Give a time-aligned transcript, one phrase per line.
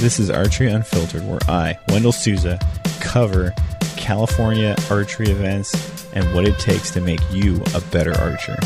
[0.00, 2.58] This is Archery Unfiltered, where I, Wendell Souza,
[3.02, 3.52] cover
[3.98, 5.74] California archery events
[6.14, 8.56] and what it takes to make you a better archer.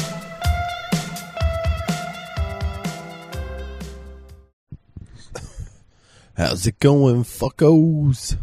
[6.36, 8.36] How's it going, fuckos?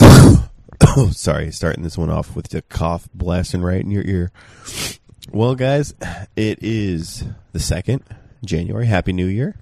[0.00, 0.48] oh,
[1.10, 4.30] sorry, starting this one off with the cough blasting right in your ear.
[5.32, 5.92] Well, guys,
[6.36, 8.04] it is the second
[8.44, 8.86] January.
[8.86, 9.56] Happy New Year!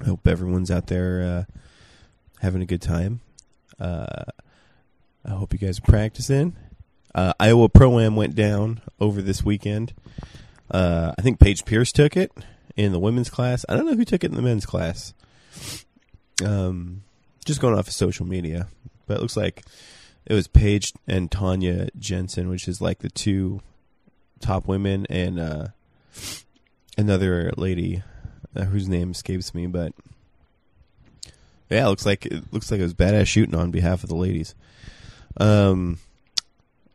[0.00, 1.52] I hope everyone's out there uh,
[2.40, 3.20] having a good time.
[3.78, 4.24] Uh,
[5.24, 6.56] I hope you guys are practicing.
[7.14, 9.94] Uh, Iowa Pro Am went down over this weekend.
[10.70, 12.30] Uh, I think Paige Pierce took it
[12.76, 13.64] in the women's class.
[13.68, 15.14] I don't know who took it in the men's class.
[16.44, 17.02] Um,
[17.44, 18.68] just going off of social media,
[19.06, 19.64] but it looks like
[20.26, 23.62] it was Paige and Tanya Jensen, which is like the two
[24.40, 25.68] top women, and uh,
[26.98, 28.02] another lady
[28.56, 29.92] uh, whose name escapes me, but
[31.70, 34.16] yeah, it looks like it looks like it was badass shooting on behalf of the
[34.16, 34.54] ladies.
[35.38, 35.98] Um,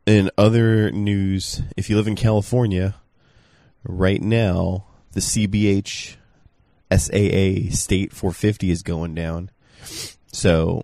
[0.06, 2.96] in other news, if you live in California,
[3.84, 6.16] right now the CBH
[6.92, 9.50] SAA State 450 is going down.
[10.32, 10.84] So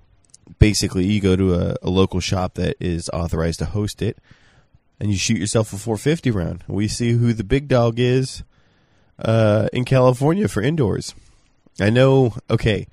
[0.60, 4.18] basically, you go to a, a, local shop that is authorized to host it,
[5.00, 6.64] and you shoot yourself a 450 round.
[6.68, 8.44] We see who the big dog is
[9.20, 11.14] uh, in California for indoors.
[11.80, 12.36] I know.
[12.50, 12.88] Okay,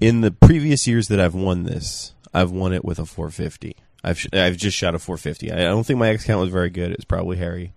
[0.00, 3.76] in the previous years that I've won this, I've won it with a 450.
[4.02, 5.52] I've sh- I've just shot a 450.
[5.52, 6.92] I don't think my X count was very good.
[6.92, 7.72] It's probably Harry.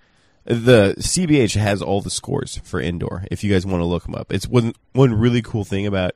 [0.45, 3.25] The CBH has all the scores for indoor.
[3.29, 6.13] If you guys want to look them up, it's one one really cool thing about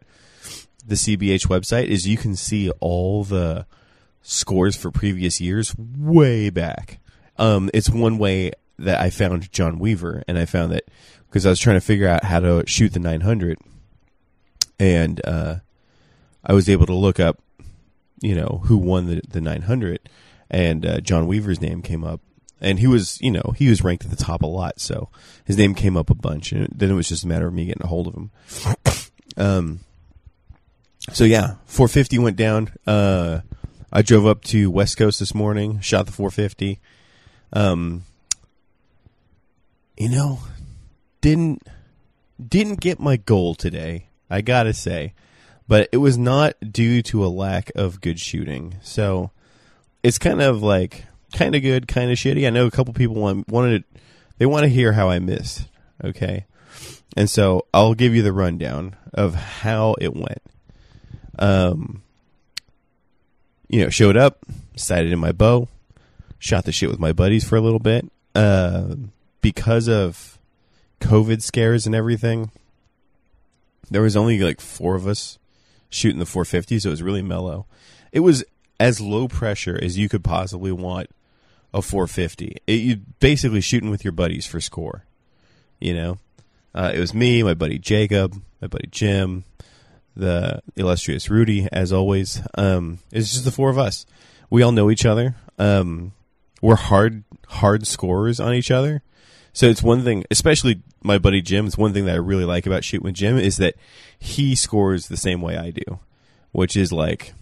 [0.85, 3.65] the CBH website is you can see all the
[4.21, 6.99] scores for previous years way back.
[7.37, 10.85] Um, it's one way that I found John Weaver, and I found that
[11.31, 13.57] because I was trying to figure out how to shoot the 900,
[14.77, 15.55] and uh,
[16.43, 17.39] I was able to look up,
[18.19, 20.09] you know, who won the the 900,
[20.49, 22.19] and uh, John Weaver's name came up,
[22.59, 25.07] and he was, you know, he was ranked at the top a lot, so
[25.45, 27.65] his name came up a bunch, and then it was just a matter of me
[27.65, 28.31] getting a hold of him.
[29.37, 29.79] um,
[31.11, 32.71] so yeah, 450 went down.
[32.85, 33.39] Uh,
[33.91, 36.79] I drove up to West Coast this morning, shot the 450.
[37.53, 38.03] Um,
[39.97, 40.39] you know,
[41.21, 41.67] didn't
[42.45, 44.07] didn't get my goal today.
[44.29, 45.13] I gotta say,
[45.67, 48.75] but it was not due to a lack of good shooting.
[48.81, 49.31] So
[50.03, 52.45] it's kind of like kind of good, kind of shitty.
[52.45, 53.83] I know a couple people want wanted
[54.37, 55.67] they want to hear how I missed.
[56.03, 56.45] Okay,
[57.15, 60.41] and so I'll give you the rundown of how it went.
[61.37, 62.03] Um,
[63.69, 64.39] you know, showed up,
[64.75, 65.67] sighted in my bow,
[66.39, 68.09] shot the shit with my buddies for a little bit.
[68.33, 68.95] Uh,
[69.41, 70.39] because of
[71.01, 72.51] COVID scares and everything,
[73.89, 75.37] there was only like four of us
[75.89, 77.65] shooting the 450, so it was really mellow.
[78.11, 78.43] It was
[78.79, 81.09] as low pressure as you could possibly want
[81.73, 82.57] a 450.
[82.67, 85.05] It, you basically shooting with your buddies for score.
[85.79, 86.17] You know,
[86.73, 89.43] uh, it was me, my buddy Jacob, my buddy Jim,
[90.15, 92.41] the illustrious Rudy, as always.
[92.55, 94.05] Um, it's just the four of us.
[94.49, 95.35] We all know each other.
[95.57, 96.13] Um,
[96.61, 99.01] we're hard, hard scorers on each other.
[99.53, 101.67] So it's one thing, especially my buddy Jim.
[101.67, 103.75] It's one thing that I really like about shooting with Jim is that
[104.17, 105.99] he scores the same way I do,
[106.51, 107.33] which is like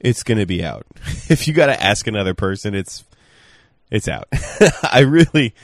[0.00, 0.86] it's going to be out.
[1.28, 3.04] if you got to ask another person, it's
[3.90, 4.28] it's out.
[4.82, 5.54] I really,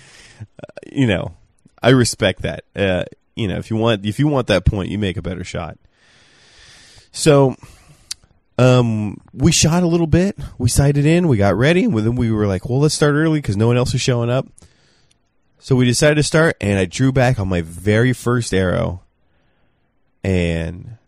[0.41, 1.35] uh, you know,
[1.83, 2.65] I respect that.
[2.75, 3.05] Uh,
[3.35, 5.79] you know, if you want if you want that point, you make a better shot.
[7.15, 7.57] So,
[8.57, 10.39] um, we shot a little bit.
[10.57, 11.29] We sighted in.
[11.29, 13.77] We got ready, and then we were like, "Well, let's start early because no one
[13.77, 14.47] else is showing up."
[15.65, 19.03] So we decided to start, and I drew back on my very first arrow,
[20.25, 20.99] and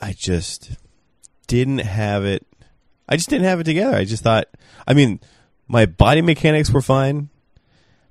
[0.00, 0.76] I just
[1.48, 2.46] didn't have it.
[3.08, 3.96] I just didn't have it together.
[3.96, 4.46] I just thought,
[4.86, 5.18] I mean,
[5.66, 7.28] my body mechanics were fine.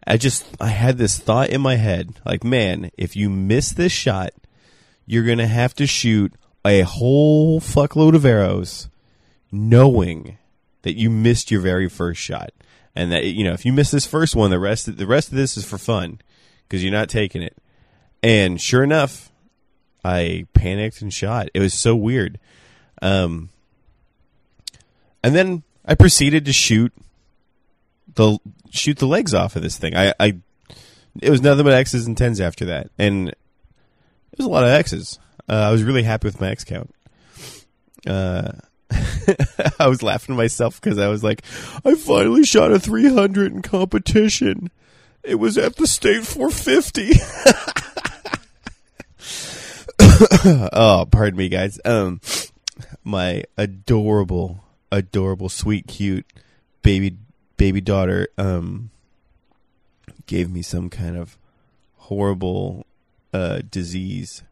[0.05, 3.93] I just, I had this thought in my head, like, man, if you miss this
[3.93, 4.31] shot,
[5.05, 6.33] you're gonna have to shoot
[6.65, 8.89] a whole fuckload of arrows,
[9.53, 10.37] knowing
[10.81, 12.51] that you missed your very first shot
[12.95, 15.29] and that you know if you miss this first one, the rest of, the rest
[15.29, 16.19] of this is for fun
[16.67, 17.57] because you're not taking it.
[18.21, 19.31] And sure enough,
[20.03, 21.49] I panicked and shot.
[21.53, 22.39] It was so weird.
[23.01, 23.49] Um,
[25.23, 26.93] and then I proceeded to shoot
[28.15, 28.37] the
[28.69, 29.95] shoot the legs off of this thing.
[29.95, 30.37] I, I
[31.21, 34.69] it was nothing but X's and tens after that, and it was a lot of
[34.69, 35.19] X's.
[35.47, 36.93] Uh, I was really happy with my X count.
[38.05, 38.51] Uh,
[39.79, 41.43] I was laughing to myself because I was like,
[41.85, 44.69] I finally shot a 300 in competition.
[45.23, 47.11] It was at the state 450.
[50.73, 51.79] oh, pardon me, guys.
[51.85, 52.21] Um,
[53.03, 56.25] my adorable, adorable, sweet, cute
[56.81, 57.17] baby
[57.57, 58.89] baby daughter um
[60.25, 61.37] gave me some kind of
[61.97, 62.85] horrible
[63.33, 64.43] uh disease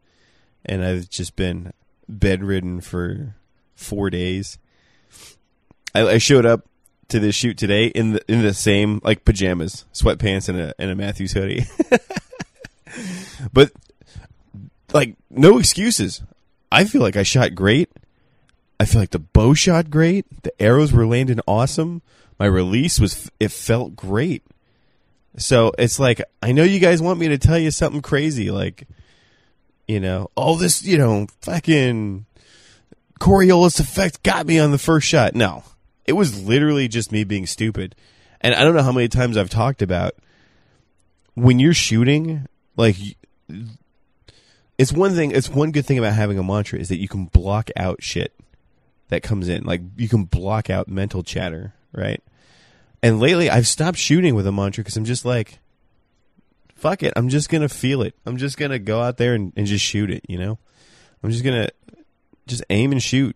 [0.65, 1.71] and I've just been
[2.09, 3.35] bedridden for
[3.77, 4.57] four days.
[5.95, 6.67] I, I showed up
[7.09, 10.91] to this shoot today in the in the same like pajamas, sweatpants, and a and
[10.91, 11.65] a Mathews hoodie.
[13.53, 13.71] but
[14.93, 16.21] like no excuses.
[16.71, 17.89] I feel like I shot great.
[18.79, 20.43] I feel like the bow shot great.
[20.43, 22.01] The arrows were landing awesome.
[22.37, 24.43] My release was it felt great.
[25.37, 28.87] So it's like I know you guys want me to tell you something crazy like
[29.87, 32.25] you know, all this, you know, fucking
[33.19, 35.35] Coriolis effect got me on the first shot.
[35.35, 35.63] No.
[36.05, 37.95] It was literally just me being stupid.
[38.41, 40.15] And I don't know how many times I've talked about
[41.33, 42.95] when you're shooting, like
[44.77, 47.25] it's one thing, it's one good thing about having a mantra is that you can
[47.25, 48.33] block out shit
[49.09, 49.63] that comes in.
[49.63, 52.23] Like you can block out mental chatter, right?
[53.03, 55.59] And lately I've stopped shooting with a mantra because I'm just like,
[56.75, 57.13] fuck it.
[57.15, 58.15] I'm just gonna feel it.
[58.25, 60.25] I'm just gonna go out there and, and just shoot it.
[60.27, 60.59] You know,
[61.23, 61.69] I'm just gonna
[62.47, 63.35] just aim and shoot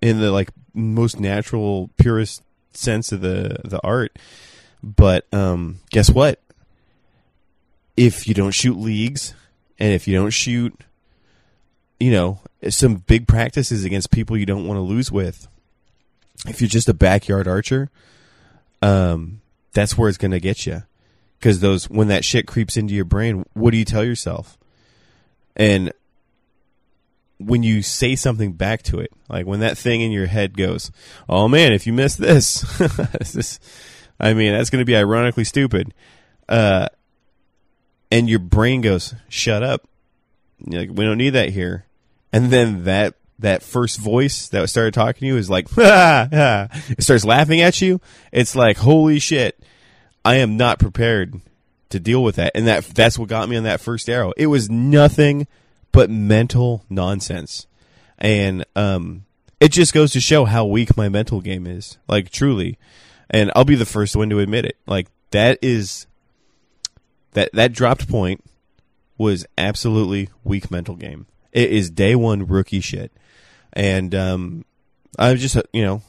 [0.00, 2.42] in the like most natural, purest
[2.72, 4.18] sense of the the art.
[4.82, 6.40] But um, guess what?
[7.96, 9.34] If you don't shoot leagues,
[9.78, 10.72] and if you don't shoot,
[11.98, 15.48] you know, some big practices against people you don't want to lose with,
[16.46, 17.90] if you're just a backyard archer,
[18.82, 19.40] um,
[19.72, 20.84] that's where it's going to get you
[21.38, 24.58] because those when that shit creeps into your brain, what do you tell yourself?
[25.56, 25.92] And
[27.38, 30.90] when you say something back to it, like when that thing in your head goes,
[31.28, 32.60] "Oh man, if you miss this,
[33.20, 33.60] this
[34.20, 35.94] I mean, that's going to be ironically stupid,"
[36.48, 36.88] uh,
[38.10, 39.88] and your brain goes, "Shut up!
[40.66, 41.86] Like, we don't need that here,"
[42.32, 47.24] and then that that first voice that started talking to you is like, it starts
[47.24, 48.00] laughing at you.
[48.32, 49.62] It's like, holy shit
[50.28, 51.40] I am not prepared
[51.88, 52.52] to deal with that.
[52.54, 54.32] And that that's what got me on that first arrow.
[54.36, 55.46] It was nothing
[55.98, 57.66] but mental nonsense.
[58.18, 59.24] And um
[59.58, 61.98] it just goes to show how weak my mental game is.
[62.06, 62.78] Like truly.
[63.28, 64.76] And I'll be the first one to admit it.
[64.86, 66.06] Like that is
[67.32, 68.44] that that dropped point
[69.16, 71.26] was absolutely weak mental game.
[71.50, 73.10] It is day one rookie shit.
[73.72, 74.64] And um
[75.18, 76.02] I just you know,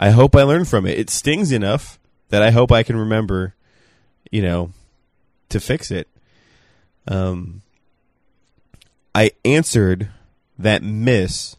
[0.00, 0.98] I hope I learn from it.
[0.98, 1.98] It stings enough
[2.30, 3.54] that I hope I can remember,
[4.30, 4.70] you know,
[5.50, 6.08] to fix it.
[7.06, 7.60] Um,
[9.14, 10.08] I answered
[10.58, 11.56] that miss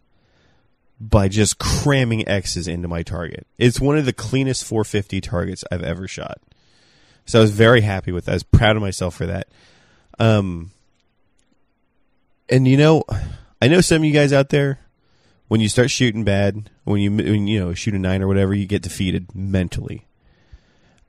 [0.99, 3.47] by just cramming X's into my target.
[3.57, 6.39] It's one of the cleanest 450 targets I've ever shot.
[7.25, 8.31] So I was very happy with that.
[8.31, 9.47] I was proud of myself for that.
[10.19, 10.71] Um,
[12.49, 13.03] and you know,
[13.61, 14.79] I know some of you guys out there,
[15.47, 18.53] when you start shooting bad, when you when you know shoot a nine or whatever,
[18.53, 20.07] you get defeated mentally.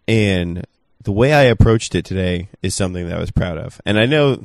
[0.09, 0.67] And
[1.03, 3.81] the way I approached it today is something that I was proud of.
[3.85, 4.45] And I know,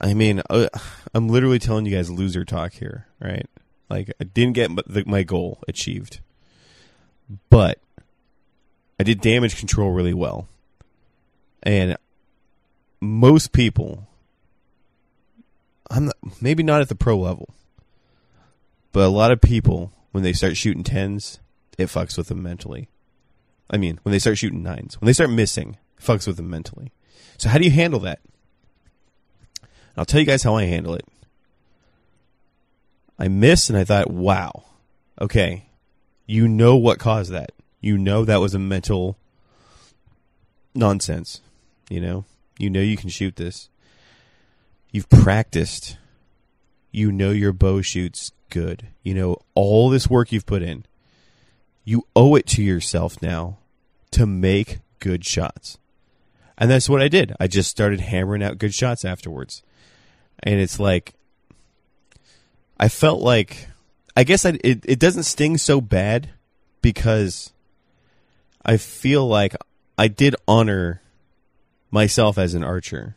[0.00, 0.68] I mean, uh,
[1.14, 3.46] I'm literally telling you guys loser talk here, right?
[3.90, 6.20] Like, I didn't get my goal achieved,
[7.50, 7.78] but
[8.98, 10.48] I did damage control really well.
[11.62, 11.96] And
[13.00, 14.08] most people,
[15.90, 17.54] I'm not, maybe not at the pro level,
[18.92, 21.40] but a lot of people, when they start shooting tens,
[21.76, 22.88] it fucks with them mentally.
[23.68, 26.92] I mean, when they start shooting nines, when they start missing, fucks with them mentally.
[27.38, 28.20] So how do you handle that?
[29.96, 31.06] I'll tell you guys how I handle it.
[33.18, 34.64] I missed and I thought, wow,
[35.20, 35.66] okay,
[36.26, 37.52] you know what caused that.
[37.80, 39.18] You know that was a mental
[40.74, 41.40] nonsense.
[41.88, 42.24] You know,
[42.58, 43.68] you know you can shoot this.
[44.90, 45.98] You've practiced.
[46.92, 48.88] You know your bow shoots good.
[49.02, 50.84] You know all this work you've put in.
[51.84, 53.58] You owe it to yourself now
[54.12, 55.78] to make good shots.
[56.56, 57.34] And that's what I did.
[57.40, 59.62] I just started hammering out good shots afterwards.
[60.42, 61.14] And it's like,
[62.78, 63.68] I felt like,
[64.16, 66.30] I guess I, it, it doesn't sting so bad
[66.82, 67.52] because
[68.64, 69.54] I feel like
[69.98, 71.02] I did honor
[71.90, 73.16] myself as an archer,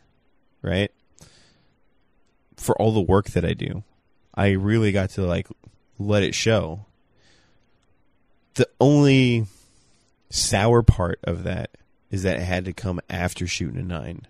[0.62, 0.90] right?
[2.64, 3.84] for all the work that I do.
[4.34, 5.46] I really got to like
[5.98, 6.86] let it show.
[8.54, 9.46] The only
[10.30, 11.70] sour part of that
[12.10, 14.26] is that it had to come after shooting a nine.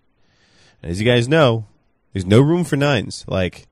[0.83, 1.67] And as you guys know,
[2.14, 3.26] there's no room for nines.
[3.28, 3.66] Like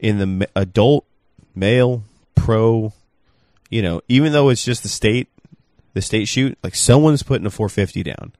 [0.00, 1.06] in the adult,
[1.54, 2.02] male,
[2.34, 2.92] pro,
[3.70, 5.28] you know, even though it's just the state,
[5.92, 8.32] the state shoot, like someone's putting a 450 down.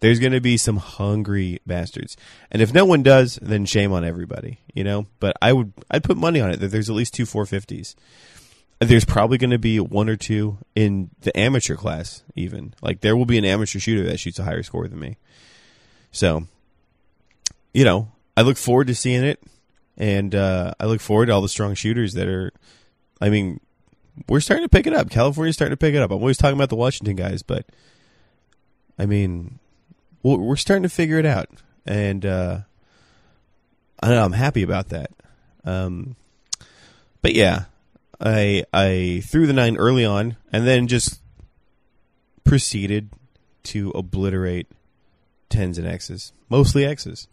[0.00, 2.16] There's going to be some hungry bastards.
[2.50, 5.06] And if no one does, then shame on everybody, you know?
[5.20, 7.94] But I would, I'd put money on it that there's at least two 450s.
[8.78, 12.74] There's probably going to be one or two in the amateur class, even.
[12.82, 15.16] Like, there will be an amateur shooter that shoots a higher score than me.
[16.12, 16.46] So,
[17.72, 19.42] you know, I look forward to seeing it.
[19.98, 22.52] And uh, I look forward to all the strong shooters that are,
[23.18, 23.60] I mean,
[24.28, 25.08] we're starting to pick it up.
[25.08, 26.10] California's starting to pick it up.
[26.10, 27.66] I'm always talking about the Washington guys, but
[28.98, 29.58] I mean,
[30.22, 31.48] we're starting to figure it out,
[31.86, 32.60] and uh,
[34.02, 35.10] I know, I'm happy about that.
[35.64, 36.16] Um,
[37.22, 37.64] but yeah,
[38.20, 41.20] I I threw the nine early on, and then just
[42.44, 43.10] proceeded
[43.64, 44.68] to obliterate
[45.48, 47.28] tens and X's, mostly X's.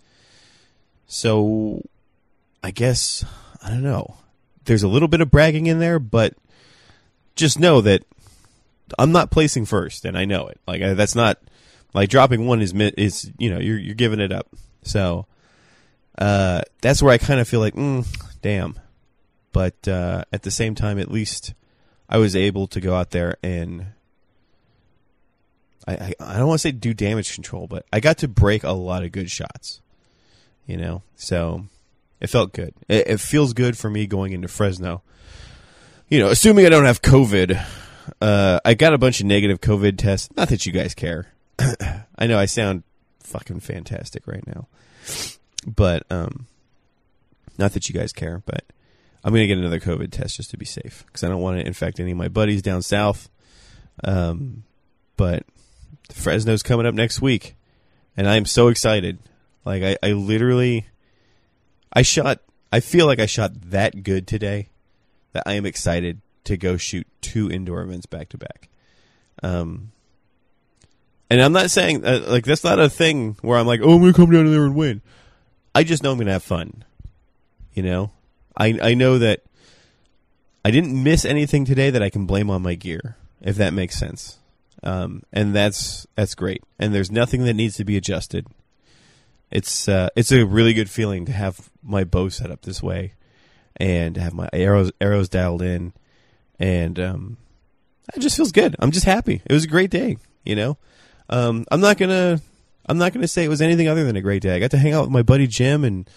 [1.08, 1.82] So
[2.64, 3.26] I guess
[3.64, 4.18] I don't know.
[4.66, 6.36] There's a little bit of bragging in there, but
[7.36, 8.04] just know that
[8.98, 10.60] I'm not placing first, and I know it.
[10.68, 11.40] Like that's not
[11.94, 14.48] like dropping one is is you know you're you're giving it up.
[14.84, 15.26] So
[16.18, 18.06] uh, that's where I kind of feel like, mm,
[18.42, 18.80] damn.
[19.52, 21.54] But uh, at the same time, at least
[22.10, 23.88] I was able to go out there and
[25.88, 28.72] I, I don't want to say do damage control, but I got to break a
[28.72, 29.82] lot of good shots.
[30.66, 31.66] You know, so
[32.20, 32.74] it felt good.
[32.88, 35.04] It, it feels good for me going into Fresno.
[36.08, 37.62] You know, assuming I don't have COVID.
[38.22, 40.30] Uh, I got a bunch of negative COVID tests.
[40.36, 41.28] Not that you guys care.
[42.18, 42.84] I know I sound
[43.24, 44.68] fucking fantastic right now,
[45.66, 46.48] but um,
[47.58, 48.42] not that you guys care.
[48.46, 48.64] But
[49.24, 51.66] I'm gonna get another COVID test just to be safe because I don't want to
[51.66, 53.30] infect any of my buddies down south.
[54.04, 54.64] Um,
[55.18, 55.44] but
[56.12, 57.56] Fresno's coming up next week,
[58.18, 59.20] and I am so excited.
[59.66, 60.86] Like I, I literally,
[61.92, 62.40] I shot.
[62.72, 64.70] I feel like I shot that good today
[65.34, 68.70] that I am excited to go shoot two indoor events back to back.
[69.42, 69.92] Um,
[71.30, 74.02] and I'm not saying uh, like that's not a thing where I'm like, oh, I'm
[74.02, 75.02] gonna come down there and win.
[75.74, 76.84] I just know I'm gonna have fun.
[77.74, 78.12] You know,
[78.56, 79.42] I I know that
[80.64, 83.98] I didn't miss anything today that I can blame on my gear, if that makes
[83.98, 84.38] sense.
[84.84, 86.64] Um, and that's that's great.
[86.78, 88.48] And there's nothing that needs to be adjusted.
[89.54, 93.14] It's uh, it's a really good feeling to have my bow set up this way,
[93.78, 95.94] and have my arrows arrows dialed in,
[96.60, 97.38] and um,
[98.16, 98.76] it just feels good.
[98.80, 99.44] I'm just happy.
[99.46, 100.18] It was a great day.
[100.44, 100.78] You know,
[101.30, 102.42] um, I'm not gonna
[102.88, 104.56] I'm not gonna say it was anything other than a great day.
[104.56, 106.10] I got to hang out with my buddy Jim and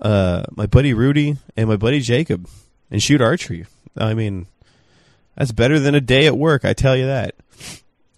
[0.00, 2.48] uh, my buddy Rudy and my buddy Jacob
[2.88, 3.66] and shoot archery.
[3.96, 4.46] I mean,
[5.34, 6.64] that's better than a day at work.
[6.64, 7.34] I tell you that.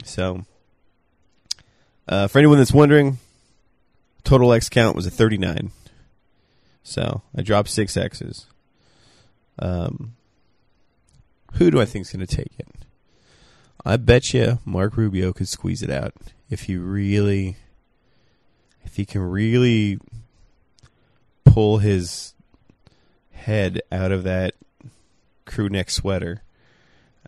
[0.04, 0.44] So,
[2.06, 3.16] uh, for anyone that's wondering,
[4.28, 5.70] total X count was a 39.
[6.82, 8.44] So I dropped six X's.
[9.58, 10.16] Um,
[11.54, 12.68] who do I think is going to take it?
[13.86, 16.12] I bet you Mark Rubio could squeeze it out
[16.50, 17.56] if he really,
[18.84, 19.98] if he can really
[21.44, 22.34] pull his
[23.32, 24.54] head out of that
[25.46, 26.42] crew neck sweater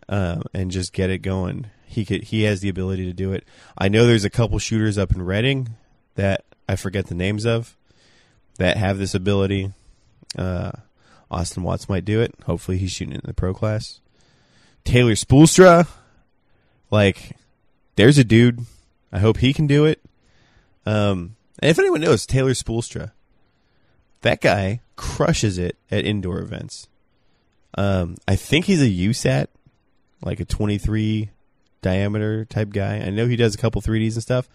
[0.07, 1.65] um, and just get it going.
[1.83, 2.25] He could.
[2.25, 3.43] He has the ability to do it.
[3.75, 5.69] I know there's a couple shooters up in Redding
[6.13, 7.75] that I forget the names of
[8.57, 9.73] that have this ability.
[10.37, 10.71] Uh,
[11.29, 12.33] Austin Watts might do it.
[12.45, 13.99] Hopefully, he's shooting in the pro class.
[14.85, 15.89] Taylor Spoolstra,
[16.89, 17.35] like,
[17.97, 18.61] there's a dude.
[19.11, 20.01] I hope he can do it.
[20.85, 23.11] Um, and if anyone knows Taylor Spoolstra,
[24.21, 26.87] that guy crushes it at indoor events.
[27.77, 29.47] Um, I think he's a USAT,
[30.21, 31.31] like a 23
[31.81, 32.99] diameter type guy.
[32.99, 34.47] I know he does a couple 3Ds and stuff.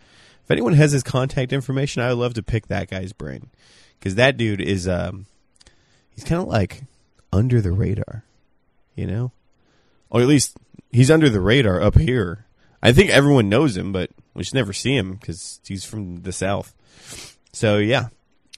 [0.46, 3.50] If anyone has his contact information, I would love to pick that guy's brain
[3.98, 5.26] because that dude is um,
[6.10, 6.84] he's kind of like
[7.32, 8.22] under the radar,
[8.94, 9.32] you know,
[10.08, 10.56] or at least
[10.92, 12.46] he's under the radar up here.
[12.80, 16.30] I think everyone knows him, but we just never see him because he's from the
[16.30, 16.72] south.
[17.52, 18.10] So yeah,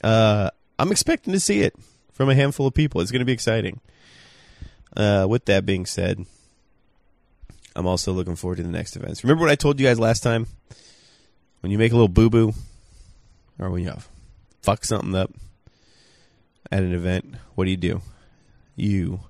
[0.04, 1.75] uh, I'm expecting to see it
[2.12, 3.00] from a handful of people.
[3.00, 3.80] It's going to be exciting.
[4.95, 6.26] Uh, with that being said,
[7.75, 9.25] I'm also looking forward to the next events.
[9.25, 10.49] Remember what I told you guys last time?
[11.61, 12.55] When you make a little boo boo,
[13.59, 13.95] or when you
[14.62, 15.33] fuck something up
[16.71, 18.03] at an event, what do you do?
[18.77, 19.21] You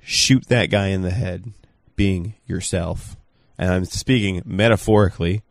[0.00, 1.52] shoot that guy in the head,
[1.96, 3.16] being yourself.
[3.56, 5.42] And I'm speaking metaphorically,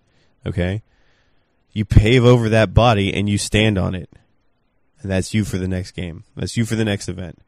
[0.45, 0.81] okay?
[1.73, 4.09] You pave over that body and you stand on it.
[5.01, 6.23] and that's you for the next game.
[6.35, 7.39] That's you for the next event.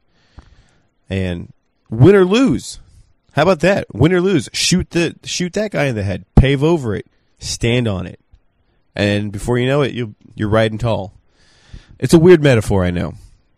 [1.08, 1.52] And
[1.88, 2.80] win or lose.
[3.32, 3.92] How about that?
[3.94, 7.06] Win or lose, shoot the shoot that guy in the head, pave over it,
[7.38, 8.20] stand on it,
[8.94, 11.14] and before you know it, you you're riding tall.
[11.98, 13.14] It's a weird metaphor, I know,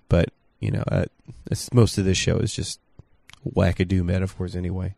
[0.09, 1.05] but you know, uh,
[1.73, 2.81] most of this show is just
[3.49, 4.95] wackadoo metaphors anyway.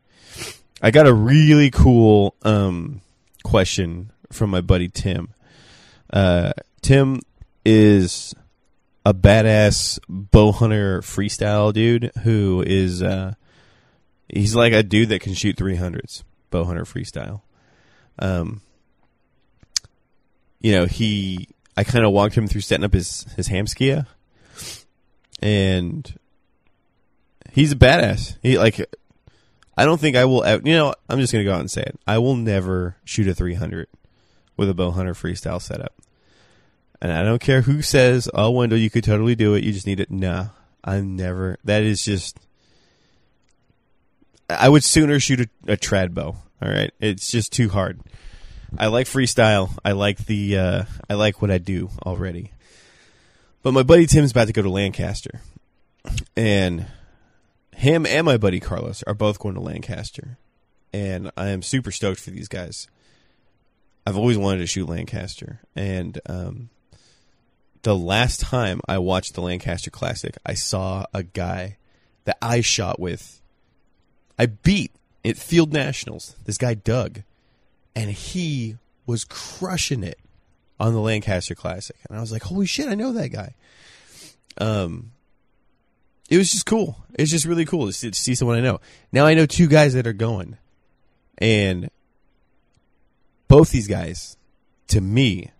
[0.83, 3.01] I got a really cool um,
[3.43, 5.33] question from my buddy Tim.
[6.13, 7.21] Uh, Tim
[7.65, 8.35] is
[9.07, 13.35] a badass bow hunter freestyle dude who is uh,
[14.29, 17.43] he's like a dude that can shoot 300s bow hunter freestyle
[18.19, 18.61] um
[20.65, 24.07] you know he i kind of walked him through setting up his his Hamskea
[25.43, 26.19] and
[27.53, 28.39] he's a badass.
[28.43, 28.81] He like
[29.77, 31.83] i don't think i will ever, you know i'm just gonna go out and say
[31.83, 32.01] it.
[32.07, 33.89] I will never shoot a 300
[34.57, 35.93] with a bow hunter freestyle setup.
[37.03, 39.65] And i don't care who says oh wendell you could totally do it.
[39.65, 40.11] You just need it.
[40.11, 40.47] Nah
[40.83, 42.39] i'm never that is just
[44.49, 46.37] I would sooner shoot a, a trad bow.
[46.63, 48.01] All right, it's just too hard.
[48.79, 49.77] I like freestyle.
[49.85, 52.51] I like the uh, I like what I do already.
[53.63, 55.41] But my buddy Tim's about to go to Lancaster,
[56.37, 56.87] and
[57.75, 60.39] him and my buddy Carlos are both going to Lancaster,
[60.93, 62.89] and I am super stoked for these guys.
[64.07, 66.69] I've always wanted to shoot Lancaster, and um,
[67.83, 71.79] the last time I watched the Lancaster Classic, I saw a guy
[72.25, 73.41] that I shot with
[74.39, 74.93] I beat
[75.25, 77.23] at Field Nationals this guy Doug,
[77.95, 80.19] and he was crushing it
[80.81, 83.55] on the Lancaster Classic, and I was like, "Holy shit, I know that guy."
[84.59, 85.13] Um,
[86.29, 87.05] it was just cool.
[87.15, 88.81] It's just really cool to see, to see someone I know.
[89.13, 90.57] Now I know two guys that are going,
[91.39, 91.91] and
[93.49, 94.37] both these guys,
[94.89, 95.51] to me,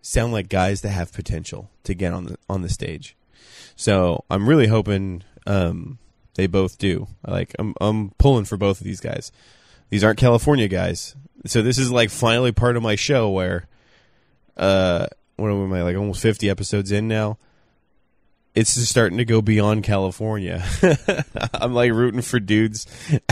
[0.00, 3.16] sound like guys that have potential to get on the on the stage.
[3.76, 5.98] So I'm really hoping um,
[6.34, 7.08] they both do.
[7.26, 9.32] Like I'm I'm pulling for both of these guys.
[9.90, 11.16] These aren't California guys.
[11.46, 13.66] So this is like finally part of my show where
[14.56, 17.38] uh what am I like almost 50 episodes in now.
[18.54, 20.64] It's just starting to go beyond California.
[21.54, 22.86] I'm like rooting for dudes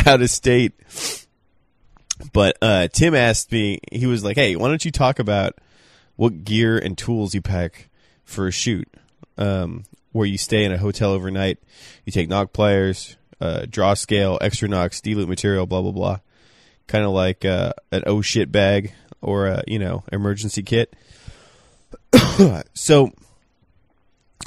[0.05, 0.73] out of state.
[2.33, 5.55] But uh Tim asked me, he was like, "Hey, why don't you talk about
[6.17, 7.89] what gear and tools you pack
[8.25, 8.89] for a shoot?"
[9.39, 11.59] Um, where you stay in a hotel overnight.
[12.05, 16.19] You take nock pliers, uh, draw scale, extra nocks, D-loop material, blah blah blah.
[16.87, 20.95] Kind of like uh, an oh shit bag or a you know emergency kit.
[22.75, 23.11] so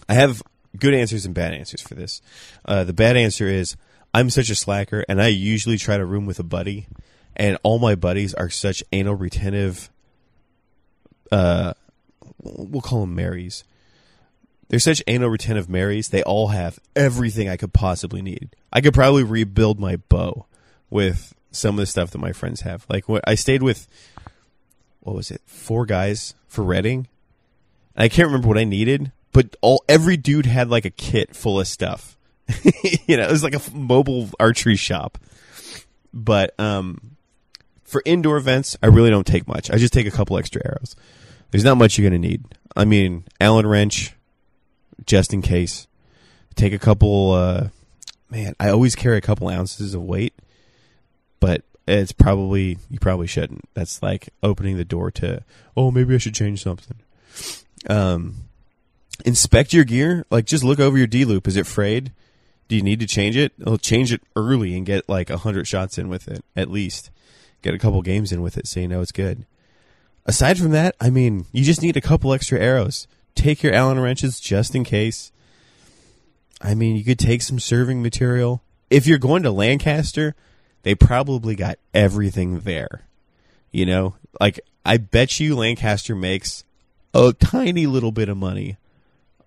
[0.08, 0.44] I have
[0.78, 2.22] good answers and bad answers for this.
[2.64, 3.76] Uh, the bad answer is
[4.14, 6.88] I'm such a slacker, and I usually try to room with a buddy,
[7.36, 9.90] and all my buddies are such anal retentive.
[11.32, 11.74] Uh,
[12.42, 13.64] we'll call them Marys
[14.70, 16.10] they're such anal retentive Marys.
[16.10, 18.56] They all have everything I could possibly need.
[18.72, 20.48] I could probably rebuild my bow
[20.90, 22.86] with some of the stuff that my friends have.
[22.90, 23.88] Like what I stayed with,
[25.02, 25.42] what was it?
[25.46, 27.08] Four guys for Redding.
[27.96, 31.60] I can't remember what I needed, but all every dude had like a kit full
[31.60, 32.18] of stuff.
[33.08, 35.18] you know, it was like a mobile archery shop.
[36.14, 37.18] But um,
[37.84, 39.70] for indoor events, I really don't take much.
[39.72, 40.96] I just take a couple extra arrows.
[41.52, 42.44] There's not much you're gonna need.
[42.76, 44.14] I mean, Allen wrench,
[45.06, 45.88] just in case.
[46.56, 47.32] Take a couple.
[47.32, 47.70] Uh,
[48.30, 50.34] man, I always carry a couple ounces of weight,
[51.46, 53.70] but it's probably you probably shouldn't.
[53.76, 55.44] That's like opening the door to
[55.78, 56.98] oh maybe I should change something.
[57.88, 58.48] Um,
[59.24, 60.26] inspect your gear.
[60.32, 61.48] Like just look over your D loop.
[61.48, 62.12] Is it frayed?
[62.68, 63.54] Do you need to change it?
[63.64, 67.12] I'll change it early and get like a hundred shots in with it at least.
[67.62, 69.46] Get a couple games in with it so you know it's good.
[70.26, 74.00] Aside from that, I mean, you just need a couple extra arrows take your Allen
[74.00, 75.32] wrenches just in case.
[76.60, 78.64] I mean, you could take some serving material.
[78.90, 80.34] If you're going to Lancaster,
[80.86, 83.02] they probably got everything there.
[83.72, 86.64] You know, like I bet you Lancaster makes
[87.12, 88.78] a tiny little bit of money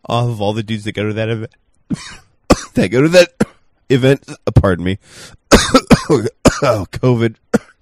[0.05, 1.53] off of all the dudes that go to that event.
[2.75, 3.29] that go to that
[3.89, 4.29] event.
[4.29, 4.99] Uh, pardon me.
[5.53, 7.37] oh, COVID.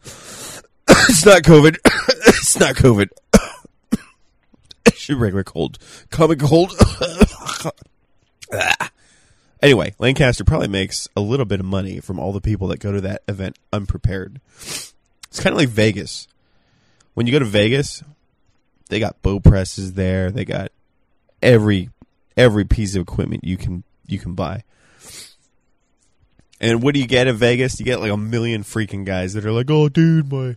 [0.04, 1.78] it's not COVID.
[2.26, 3.08] it's not COVID
[4.94, 5.78] Should be regular cold,
[6.10, 6.74] common cold.
[9.62, 12.92] Anyway, Lancaster probably makes a little bit of money from all the people that go
[12.92, 14.40] to that event unprepared.
[14.56, 16.28] It's kind of like Vegas.
[17.14, 18.02] When you go to Vegas,
[18.88, 20.30] they got bow presses there.
[20.30, 20.70] They got
[21.42, 21.90] every
[22.36, 24.62] every piece of equipment you can you can buy.
[26.60, 27.78] And what do you get in Vegas?
[27.78, 30.56] You get like a million freaking guys that are like, "Oh, dude, my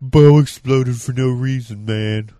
[0.00, 2.30] bow exploded for no reason, man."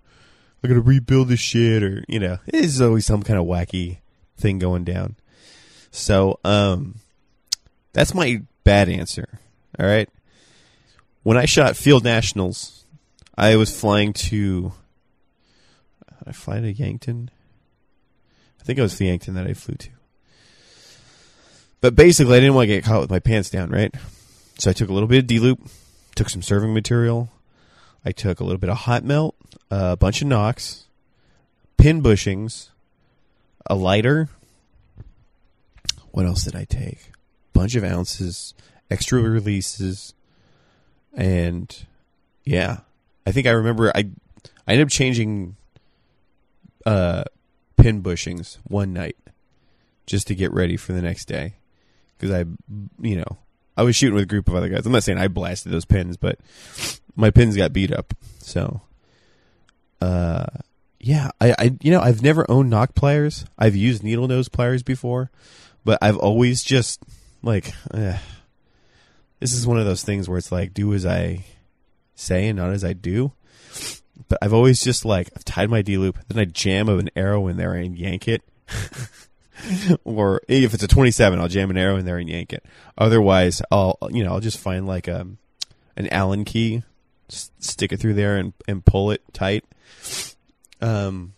[0.65, 3.99] I gotta rebuild this shit, or you know, there's always some kind of wacky
[4.37, 5.17] thing going down.
[5.97, 6.97] So, um,
[7.93, 9.41] that's my bad answer.
[9.79, 10.09] All right.
[11.23, 12.85] When I shot Field Nationals,
[13.37, 14.73] I was flying to.
[16.27, 17.31] I fly to Yankton?
[18.61, 19.91] I think it was the Yankton that I flew to.
[21.81, 23.95] But basically, I didn't want to get caught with my pants down, right?
[24.59, 25.61] So I took a little bit of D loop,
[26.15, 27.31] took some serving material,
[28.05, 29.35] I took a little bit of hot melt,
[29.71, 30.85] a bunch of nocks,
[31.77, 32.71] pin bushings,
[33.67, 34.29] a lighter.
[36.17, 37.11] What else did I take?
[37.53, 38.55] Bunch of ounces,
[38.91, 40.15] extra releases,
[41.13, 41.87] and
[42.43, 42.79] yeah,
[43.27, 44.09] I think I remember I
[44.67, 45.57] I ended up changing
[46.87, 47.25] uh
[47.77, 49.19] pin bushings one night
[50.07, 51.57] just to get ready for the next day
[52.17, 52.47] because I
[52.99, 53.37] you know
[53.77, 54.87] I was shooting with a group of other guys.
[54.87, 56.39] I'm not saying I blasted those pins, but
[57.15, 58.15] my pins got beat up.
[58.39, 58.81] So,
[60.01, 60.47] uh,
[60.99, 63.45] yeah, I, I, you know, I've never owned nock pliers.
[63.59, 65.31] I've used needle nose pliers before,
[65.87, 67.01] but I've always just
[67.45, 68.19] like, eh,
[69.39, 71.45] this is one of those things where it's like, do as I
[72.17, 73.33] say and not as I do.
[74.29, 77.47] But I've always just like, I've tied my D loop, then I jam an arrow
[77.47, 78.43] in there and yank it.
[80.05, 82.65] or if it's a 27, I'll jam an arrow in there and yank it.
[82.99, 85.39] Otherwise, I'll you know I'll just find like a um,
[85.97, 86.83] an Allen key,
[87.29, 89.65] stick it through there and and pull it tight.
[90.81, 91.35] Um,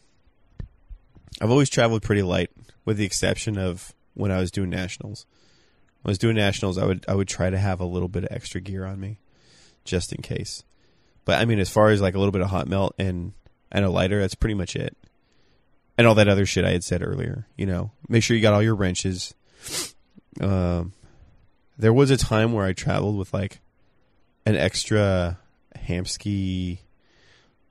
[1.39, 2.51] I've always traveled pretty light,
[2.87, 5.27] with the exception of when I was doing nationals.
[6.03, 8.25] When I was doing nationals, I would I would try to have a little bit
[8.25, 9.21] of extra gear on me,
[9.85, 10.65] just in case.
[11.25, 13.33] But I mean, as far as like a little bit of hot melt and
[13.73, 14.97] and a lighter, that's pretty much it
[15.99, 17.47] and all that other shit I had said earlier.
[17.57, 19.35] You know, make sure you got all your wrenches.
[20.41, 20.93] Um,
[21.77, 23.61] there was a time where I traveled with like
[24.47, 25.39] an extra
[25.77, 26.79] Hamskea.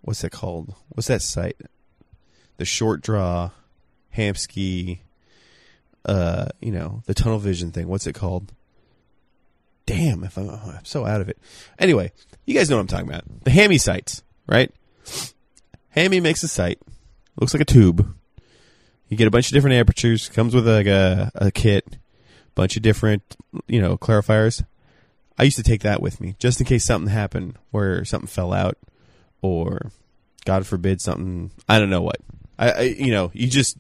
[0.02, 0.76] What's that called?
[0.90, 1.60] What's that sight?
[2.58, 3.52] The short draw
[4.16, 5.00] Hamskea.
[6.08, 7.88] Uh, you know, the tunnel vision thing.
[7.88, 8.54] What's it called?
[9.86, 11.38] Damn, if I'm, I'm so out of it.
[11.78, 12.12] Anyway,
[12.46, 13.24] you guys know what I'm talking about.
[13.44, 14.72] The Hammy sights, right?
[15.90, 16.80] Hammy makes a sight.
[17.40, 18.18] Looks like a tube
[19.10, 20.30] you get a bunch of different apertures.
[20.30, 21.98] Comes with like a, a kit,
[22.56, 23.36] bunch of different
[23.68, 24.64] you know clarifiers.
[25.38, 28.54] I used to take that with me just in case something happened where something fell
[28.54, 28.78] out,
[29.42, 29.92] or
[30.46, 31.52] God forbid something.
[31.70, 32.18] I don't know what.
[32.58, 33.78] I, I you know you just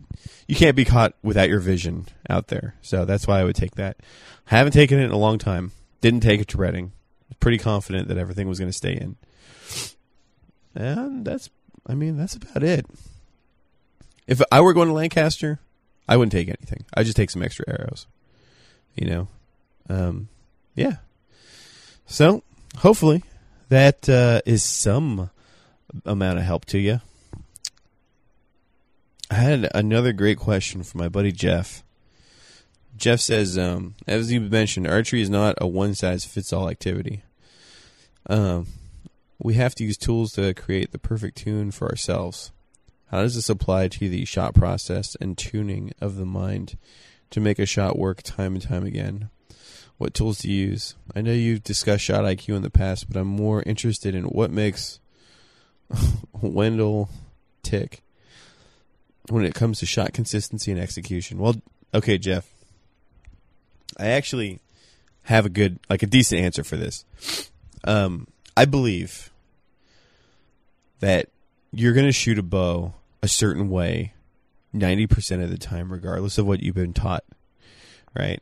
[0.48, 2.76] you can't be caught without your vision out there.
[2.82, 3.98] So that's why I would take that.
[4.50, 5.72] I haven't taken it in a long time.
[6.02, 6.94] Didn't take it to Redding.
[7.40, 9.18] Pretty confident that everything was going to stay in.
[10.74, 11.50] And that's,
[11.86, 12.86] I mean, that's about it.
[14.26, 15.60] If I were going to Lancaster,
[16.08, 16.86] I wouldn't take anything.
[16.94, 18.08] I'd just take some extra arrows.
[18.96, 19.28] You know?
[19.90, 20.30] Um,
[20.76, 20.98] yeah.
[22.06, 22.44] So,
[22.78, 23.24] hopefully,
[23.70, 25.30] that uh, is some
[26.06, 27.02] amount of help to you.
[29.30, 31.84] I had another great question from my buddy Jeff.
[32.96, 37.24] Jeff says, um, as you mentioned, archery is not a one size fits all activity.
[38.30, 38.68] Um,
[39.38, 42.52] we have to use tools to create the perfect tune for ourselves.
[43.12, 46.78] How does this apply to the shot process and tuning of the mind
[47.30, 49.30] to make a shot work time and time again?
[49.98, 50.96] What tools to use?
[51.16, 54.52] I know you've discussed shot IQ in the past, but I'm more interested in what
[54.52, 55.00] makes
[56.42, 57.10] Wendell
[57.62, 58.04] tick
[59.30, 61.38] when it comes to shot consistency and execution.
[61.38, 61.56] Well,
[61.94, 62.50] okay, Jeff.
[63.98, 64.60] I actually
[65.24, 67.06] have a good, like a decent answer for this.
[67.84, 69.32] Um, I believe
[71.00, 71.30] that
[71.72, 74.14] you're going to shoot a bow a certain way
[74.74, 77.24] 90% of the time regardless of what you've been taught
[78.16, 78.42] right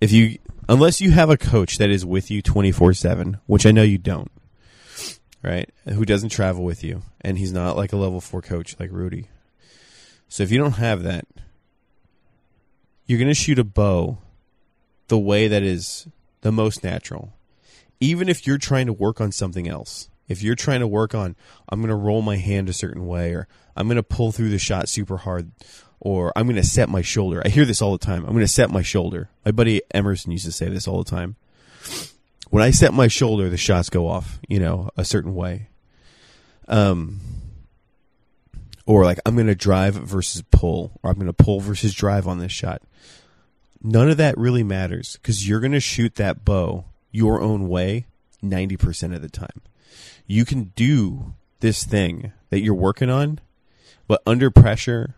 [0.00, 3.82] if you unless you have a coach that is with you 24/7 which I know
[3.82, 4.30] you don't
[5.42, 8.90] right who doesn't travel with you and he's not like a level 4 coach like
[8.92, 9.28] Rudy
[10.28, 11.26] so if you don't have that
[13.06, 14.18] you're going to shoot a bow
[15.08, 16.08] the way that is
[16.40, 17.32] the most natural
[18.00, 21.36] even if you're trying to work on something else if you're trying to work on,
[21.68, 24.50] I'm going to roll my hand a certain way, or I'm going to pull through
[24.50, 25.50] the shot super hard,
[26.00, 27.42] or I'm going to set my shoulder.
[27.44, 28.24] I hear this all the time.
[28.24, 29.30] I'm going to set my shoulder.
[29.44, 31.36] My buddy Emerson used to say this all the time.
[32.50, 35.68] When I set my shoulder, the shots go off, you know, a certain way.
[36.68, 37.20] Um,
[38.86, 42.26] or like I'm going to drive versus pull, or I'm going to pull versus drive
[42.26, 42.80] on this shot.
[43.82, 48.06] None of that really matters because you're going to shoot that bow your own way
[48.42, 49.60] 90% of the time
[50.26, 53.40] you can do this thing that you're working on,
[54.08, 55.14] but under pressure,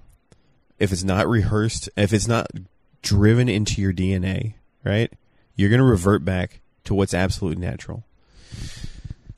[0.79, 2.51] if it's not rehearsed, if it's not
[3.03, 4.55] driven into your DNA,
[4.85, 5.13] right,
[5.57, 8.05] you're going to revert back to what's absolutely natural.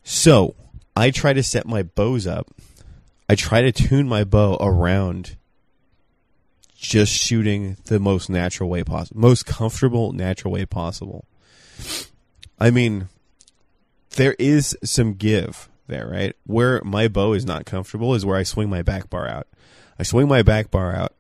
[0.03, 0.55] So
[0.97, 2.49] I try to set my bows up.
[3.31, 5.37] I try to tune my bow around
[6.77, 11.25] just shooting the most natural way possible, most comfortable, natural way possible.
[12.59, 13.09] I mean,
[14.17, 16.35] there is some give there, right?
[16.45, 19.47] Where my bow is not comfortable is where I swing my back bar out.
[19.97, 21.15] I swing my back bar out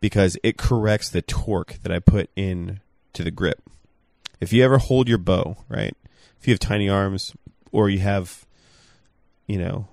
[0.00, 2.80] because it corrects the torque that I put in
[3.12, 3.62] to the grip.
[4.40, 5.96] If you ever hold your bow, right?
[6.40, 7.36] If you have tiny arms
[7.70, 8.44] or you have,
[9.46, 9.86] you know,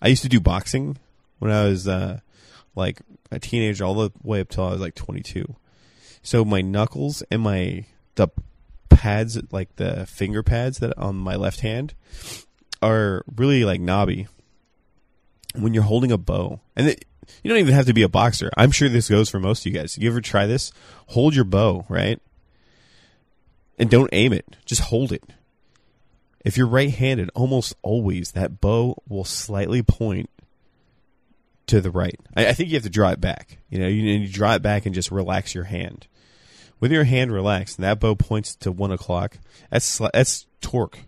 [0.00, 0.98] I used to do boxing
[1.38, 2.20] when I was uh,
[2.74, 5.54] like a teenager, all the way up till I was like 22.
[6.22, 7.84] So my knuckles and my
[8.14, 8.28] the
[8.88, 11.94] pads, like the finger pads that on my left hand,
[12.82, 14.26] are really like knobby.
[15.54, 17.04] When you're holding a bow, and it,
[17.42, 18.50] you don't even have to be a boxer.
[18.56, 19.96] I'm sure this goes for most of you guys.
[19.98, 20.72] You ever try this?
[21.08, 22.20] Hold your bow, right?
[23.78, 24.56] And don't aim it.
[24.66, 25.24] Just hold it.
[26.48, 30.30] If you're right-handed, almost always that bow will slightly point
[31.66, 32.18] to the right.
[32.34, 33.58] I, I think you have to draw it back.
[33.68, 36.06] You know, you, you draw it back and just relax your hand.
[36.80, 39.36] With your hand relaxed, and that bow points to one o'clock.
[39.70, 41.00] That's that's torque.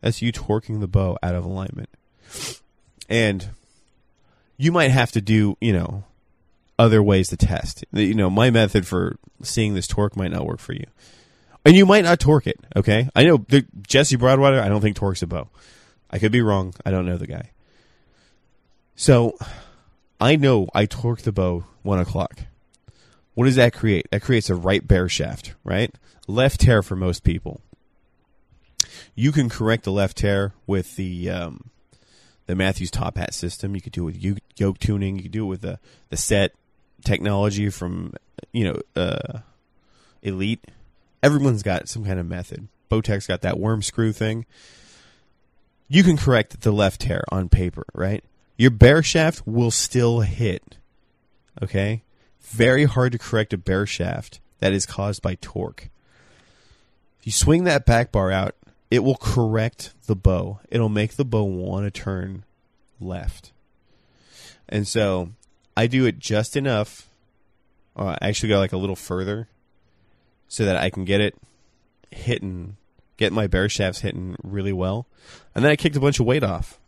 [0.00, 1.90] That's you torquing the bow out of alignment.
[3.10, 3.50] And
[4.56, 6.04] you might have to do, you know,
[6.78, 7.84] other ways to test.
[7.92, 10.86] You know, my method for seeing this torque might not work for you.
[11.64, 13.08] And you might not torque it, okay?
[13.14, 15.48] I know the, Jesse Broadwater, I don't think torques a bow.
[16.10, 16.74] I could be wrong.
[16.84, 17.50] I don't know the guy.
[18.96, 19.36] So
[20.20, 22.40] I know I torque the bow one o'clock.
[23.34, 24.10] What does that create?
[24.10, 25.94] That creates a right bare shaft, right?
[26.26, 27.60] Left tear for most people.
[29.14, 31.70] You can correct the left tear with the um,
[32.46, 33.74] the Mathews top hat system.
[33.74, 35.16] You could do it with yoke tuning.
[35.16, 35.78] You could do it with the
[36.10, 36.52] the set
[37.04, 38.14] technology from
[38.52, 39.38] you know uh,
[40.22, 40.64] Elite.
[41.22, 42.68] Everyone's got some kind of method.
[42.90, 44.44] Bowtech's got that worm screw thing.
[45.88, 48.24] You can correct the left tear on paper, right?
[48.56, 50.76] Your bare shaft will still hit.
[51.62, 52.02] Okay?
[52.40, 55.88] Very hard to correct a bare shaft that is caused by torque.
[57.20, 58.56] If you swing that back bar out,
[58.90, 60.60] it will correct the bow.
[60.70, 62.44] It'll make the bow want to turn
[63.00, 63.52] left.
[64.68, 65.30] And so
[65.76, 67.08] I do it just enough.
[67.96, 69.48] Uh, I actually go like a little further
[70.52, 71.34] so that I can get it
[72.10, 72.76] hitting,
[73.16, 75.06] get my bare shafts hitting really well.
[75.54, 76.78] And then I kicked a bunch of weight off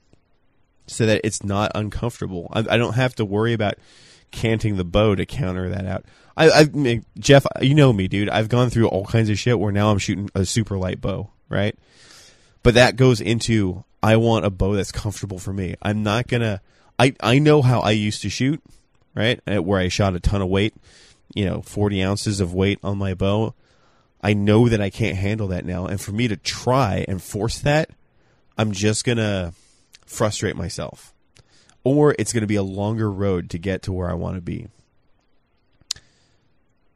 [0.86, 2.50] so that it's not uncomfortable.
[2.52, 3.76] I, I don't have to worry about
[4.30, 6.04] canting the bow to counter that out.
[6.36, 8.28] I, I Jeff, you know me, dude.
[8.28, 11.30] I've gone through all kinds of shit where now I'm shooting a super light bow,
[11.48, 11.74] right?
[12.62, 15.74] But that goes into I want a bow that's comfortable for me.
[15.80, 16.60] I'm not gonna.
[16.98, 18.62] I I know how I used to shoot,
[19.14, 19.40] right?
[19.46, 20.74] Where I shot a ton of weight,
[21.34, 23.54] you know, 40 ounces of weight on my bow.
[24.22, 27.58] I know that I can't handle that now, and for me to try and force
[27.58, 27.90] that,
[28.56, 29.52] I'm just gonna
[30.06, 31.12] frustrate myself,
[31.82, 34.68] or it's gonna be a longer road to get to where I want to be.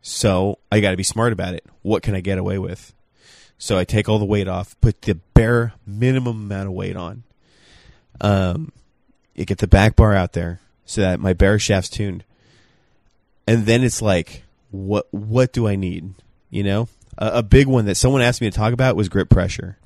[0.08, 1.66] So I got to be smart about it.
[1.82, 2.94] What can I get away with?
[3.58, 7.24] So I take all the weight off, put the bare minimum amount of weight on.
[8.20, 8.72] Um,
[9.34, 12.24] you get the back bar out there so that my bare shaft's tuned,
[13.48, 16.12] and then it's like, what what do I need?
[16.50, 19.30] You know, a, a big one that someone asked me to talk about was grip
[19.30, 19.78] pressure,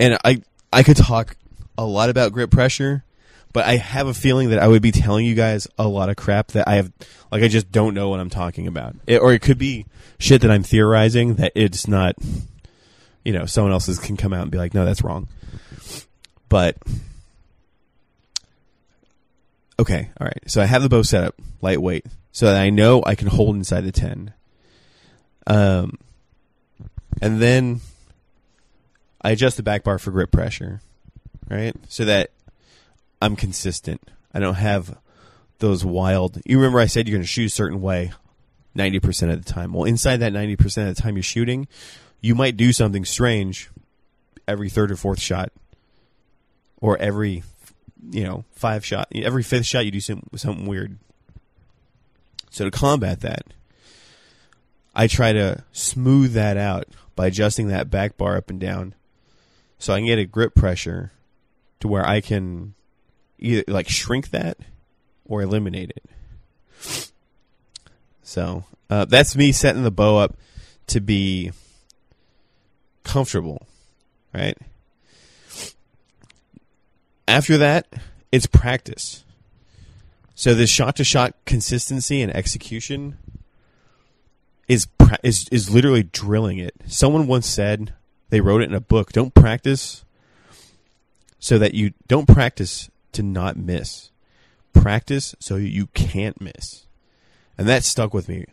[0.00, 1.36] and I I could talk
[1.76, 3.04] a lot about grip pressure,
[3.52, 6.16] but I have a feeling that I would be telling you guys a lot of
[6.16, 6.90] crap that I have,
[7.30, 9.84] like I just don't know what I'm talking about, it, or it could be
[10.18, 12.16] shit that I'm theorizing that it's not,
[13.24, 15.28] you know, someone else's can come out and be like, no, that's wrong.
[16.48, 16.78] But
[19.78, 20.42] okay, all right.
[20.46, 23.56] So I have the bow set up lightweight, so that I know I can hold
[23.56, 24.32] inside the ten.
[25.46, 25.98] Um,
[27.20, 27.80] and then
[29.22, 30.80] I adjust the back bar for grip pressure,
[31.48, 31.74] right?
[31.88, 32.30] So that
[33.20, 34.00] I'm consistent.
[34.32, 34.98] I don't have
[35.58, 36.40] those wild.
[36.44, 38.12] You remember I said you're going to shoot a certain way
[38.76, 39.72] 90% of the time.
[39.72, 41.66] Well, inside that 90% of the time you're shooting,
[42.20, 43.70] you might do something strange
[44.46, 45.52] every third or fourth shot
[46.80, 47.42] or every
[48.10, 50.98] you know, five shot, every fifth shot you do some, something weird.
[52.50, 53.46] So to combat that,
[54.94, 58.94] I try to smooth that out by adjusting that back bar up and down
[59.78, 61.12] so I can get a grip pressure
[61.80, 62.74] to where I can
[63.38, 64.58] either like shrink that
[65.24, 67.12] or eliminate it.
[68.22, 70.36] So uh, that's me setting the bow up
[70.88, 71.52] to be
[73.04, 73.66] comfortable,
[74.34, 74.58] right?
[77.28, 77.86] After that,
[78.32, 79.22] it's practice.
[80.34, 83.18] So this shot to shot consistency and execution
[84.66, 84.86] is
[85.22, 86.74] is is literally drilling it.
[86.86, 87.92] Someone once said
[88.30, 89.12] they wrote it in a book.
[89.12, 90.06] Don't practice
[91.38, 94.10] so that you don't practice to not miss.
[94.72, 96.86] Practice so you can't miss.
[97.58, 98.46] And that stuck with me.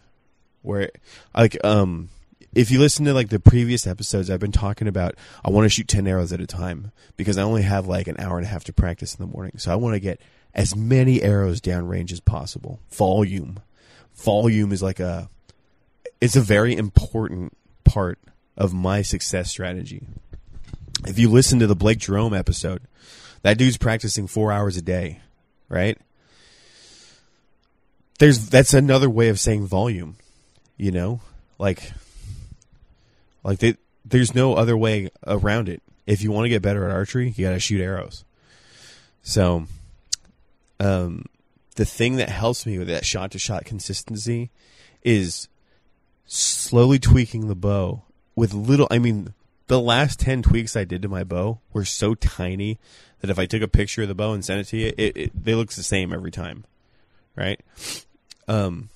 [0.64, 0.90] Where
[1.34, 2.10] like um
[2.56, 5.70] if you listen to like the previous episodes I've been talking about I want to
[5.70, 8.50] shoot 10 arrows at a time because I only have like an hour and a
[8.50, 9.58] half to practice in the morning.
[9.58, 10.20] So I want to get
[10.56, 12.80] as many arrows downrange as possible.
[12.90, 13.60] Volume.
[14.16, 15.30] Volume is like a
[16.22, 18.18] it's a very important part
[18.58, 20.08] of my success strategy.
[21.06, 22.82] If you listen to the Blake Jerome episode,
[23.42, 25.20] that dude's practicing 4 hours a day,
[25.68, 25.98] right?
[28.18, 30.16] There's that's another way of saying volume,
[30.78, 31.20] you know?
[31.60, 31.92] Like
[33.46, 35.82] like they, there's no other way around it.
[36.08, 38.26] If you want to get better at archery, you got to shoot arrows.
[39.22, 39.68] So
[40.80, 41.26] um,
[41.76, 44.50] the thing that helps me with that shot to shot consistency
[45.04, 45.48] is
[46.26, 48.04] slowly tweaking the bow
[48.36, 48.88] with little.
[48.90, 49.34] I mean,
[49.68, 52.80] the last 10 tweaks I did to my bow were so tiny
[53.22, 55.18] that if I took a picture of the bow and sent it to you, it,
[55.18, 56.66] it they looks the same every time.
[57.36, 57.60] Right?
[58.48, 58.90] Um,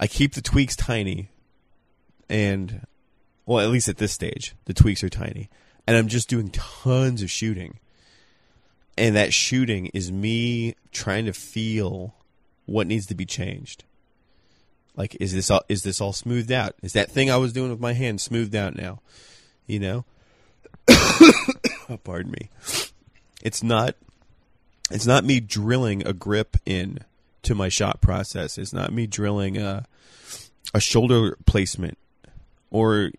[0.00, 1.28] I keep the tweaks tiny
[2.32, 2.84] and
[3.46, 5.48] well, at least at this stage, the tweaks are tiny.
[5.86, 7.78] And I'm just doing tons of shooting
[8.96, 12.14] and that shooting is me trying to feel
[12.66, 13.84] what needs to be changed.
[14.94, 16.74] Like, is this all, is this all smoothed out?
[16.82, 19.00] Is that thing I was doing with my hand smoothed out now?
[19.66, 20.04] You know?
[20.90, 22.50] oh, pardon me.
[23.42, 23.94] It's not.
[24.90, 26.98] It's not me drilling a grip in
[27.42, 28.58] to my shot process.
[28.58, 29.86] It's not me drilling a
[30.74, 31.98] a shoulder placement
[32.72, 33.12] or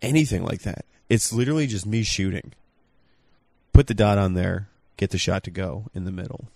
[0.00, 0.84] anything like that.
[1.08, 2.52] It's literally just me shooting
[3.76, 6.48] put the dot on there, get the shot to go in the middle.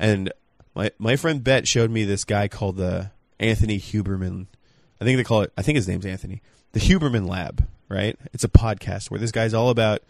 [0.00, 0.32] And
[0.74, 4.46] my my friend Bet showed me this guy called the Anthony Huberman.
[5.00, 5.52] I think they call it.
[5.56, 6.42] I think his name's Anthony.
[6.72, 8.18] The Huberman Lab, right?
[8.32, 10.02] It's a podcast where this guy's all about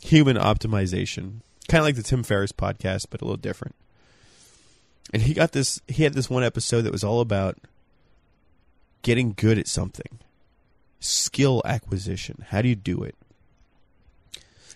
[0.00, 3.74] human optimization, kind of like the Tim Ferriss podcast, but a little different.
[5.12, 5.82] And he got this.
[5.86, 7.58] He had this one episode that was all about
[9.02, 10.18] getting good at something,
[11.00, 12.44] skill acquisition.
[12.48, 13.16] How do you do it?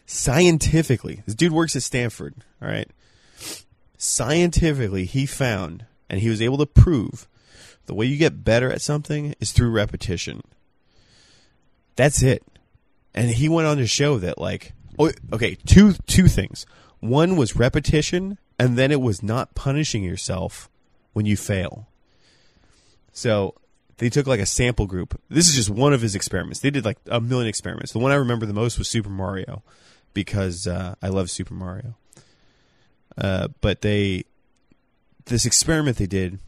[0.06, 2.88] scientifically, this dude works at Stanford, all right?
[3.98, 7.26] Scientifically, he found and he was able to prove
[7.86, 10.42] the way you get better at something is through repetition.
[11.96, 12.44] That's it.
[13.14, 16.66] And he went on to show that like oh okay, two two things.
[17.00, 20.68] One was repetition and then it was not punishing yourself
[21.12, 21.88] when you fail.
[23.12, 23.54] So
[23.98, 25.18] they took like a sample group.
[25.28, 26.61] This is just one of his experiments.
[26.61, 27.92] They did like a million experiments.
[27.92, 29.62] The one I remember the most was Super Mario
[30.12, 31.94] because uh, I love Super Mario.
[33.16, 34.24] Uh, but they,
[35.26, 36.38] this experiment they did,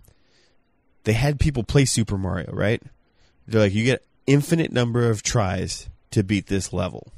[1.05, 2.83] they had people play Super Mario, right?
[3.47, 7.13] They're like, you get infinite number of tries to beat this level.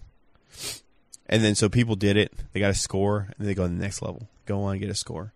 [1.29, 3.81] And then so people did it, they got a score, and they go to the
[3.81, 4.29] next level.
[4.47, 5.33] Go on, get a score.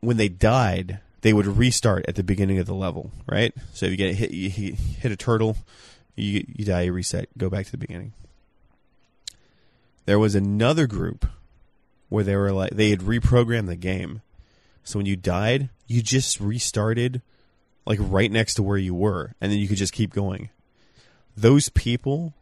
[0.00, 3.54] When they died, they would restart at the beginning of the level, right?
[3.72, 5.56] So if you get hit, you hit a turtle,
[6.14, 8.12] you you die, you reset, go back to the beginning.
[10.04, 11.26] There was another group
[12.08, 14.20] where they were like they had reprogrammed the game.
[14.84, 17.22] So when you died, you just restarted
[17.86, 20.50] like right next to where you were and then you could just keep going.
[21.36, 22.34] Those people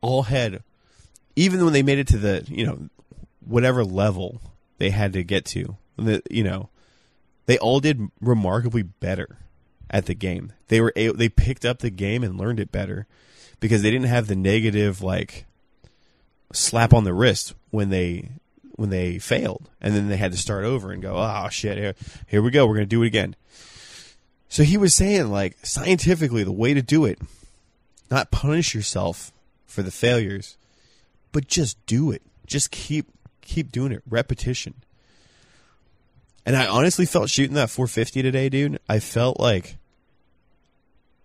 [0.00, 0.62] all had
[1.34, 2.88] even when they made it to the, you know,
[3.44, 4.40] whatever level
[4.78, 6.68] they had to get to, the, you know,
[7.48, 9.38] they all did remarkably better
[9.88, 10.52] at the game.
[10.68, 13.06] They were they picked up the game and learned it better
[13.58, 15.46] because they didn't have the negative like
[16.52, 18.32] slap on the wrist when they
[18.72, 21.94] when they failed, and then they had to start over and go, "Oh shit, here,
[22.26, 22.66] here we go.
[22.66, 23.34] We're gonna do it again."
[24.50, 27.18] So he was saying, like scientifically, the way to do it,
[28.10, 29.32] not punish yourself
[29.64, 30.58] for the failures,
[31.32, 32.20] but just do it.
[32.46, 33.06] Just keep
[33.40, 34.02] keep doing it.
[34.06, 34.74] Repetition.
[36.48, 38.80] And I honestly felt shooting that 450 today, dude.
[38.88, 39.76] I felt like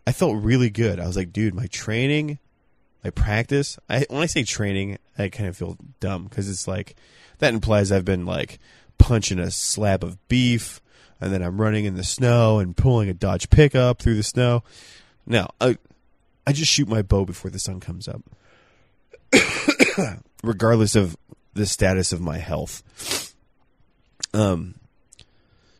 [0.06, 1.00] I felt really good.
[1.00, 2.40] I was like, dude, my training
[3.04, 3.78] my practice.
[3.90, 6.96] I when I say training, I kind of feel dumb because it's like
[7.40, 8.60] that implies I've been like
[8.98, 10.82] punching a slab of beef
[11.20, 14.64] and then I'm running in the snow and pulling a Dodge pickup through the snow.
[15.26, 15.78] No, I
[16.46, 18.22] I just shoot my bow before the sun comes up,
[20.44, 21.16] regardless of
[21.54, 23.34] the status of my health.
[24.34, 24.76] Um,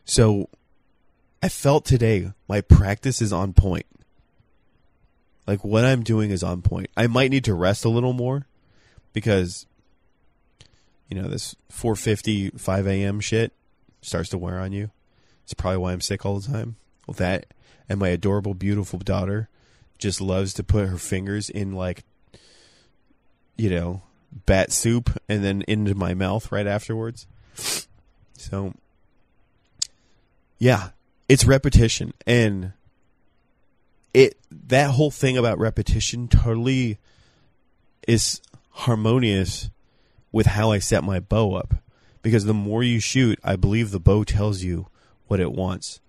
[0.04, 0.48] so
[1.42, 3.86] I felt today my practice is on point.
[5.46, 6.88] Like what I'm doing is on point.
[6.96, 8.46] I might need to rest a little more
[9.12, 9.66] because
[11.08, 13.20] you know this 4:50 5 a.m.
[13.20, 13.52] shit
[14.00, 14.90] starts to wear on you.
[15.44, 16.76] It's probably why I'm sick all the time.
[17.06, 17.46] Well, that
[17.88, 19.48] and my adorable, beautiful daughter
[19.98, 22.04] just loves to put her fingers in like
[23.56, 24.02] you know
[24.46, 27.26] bat soup and then into my mouth right afterwards.
[28.36, 28.74] So,
[30.64, 30.92] yeah,
[31.28, 32.72] it's repetition and
[34.14, 36.98] it that whole thing about repetition totally
[38.08, 38.40] is
[38.70, 39.68] harmonious
[40.32, 41.74] with how I set my bow up
[42.22, 44.86] because the more you shoot, I believe the bow tells you
[45.26, 46.00] what it wants.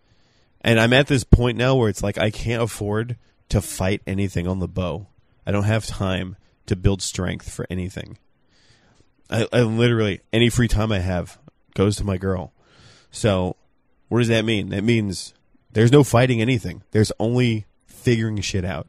[0.62, 3.18] And I'm at this point now where it's like I can't afford
[3.50, 5.08] to fight anything on the bow.
[5.46, 6.38] I don't have time
[6.68, 8.20] to build strength for anything.
[9.30, 11.40] I, I literally any free time I have
[11.74, 12.54] goes to my girl.
[13.12, 13.58] So,
[14.08, 14.70] what does that mean?
[14.70, 15.34] That means
[15.72, 16.84] there's no fighting anything.
[16.92, 18.88] There's only figuring shit out.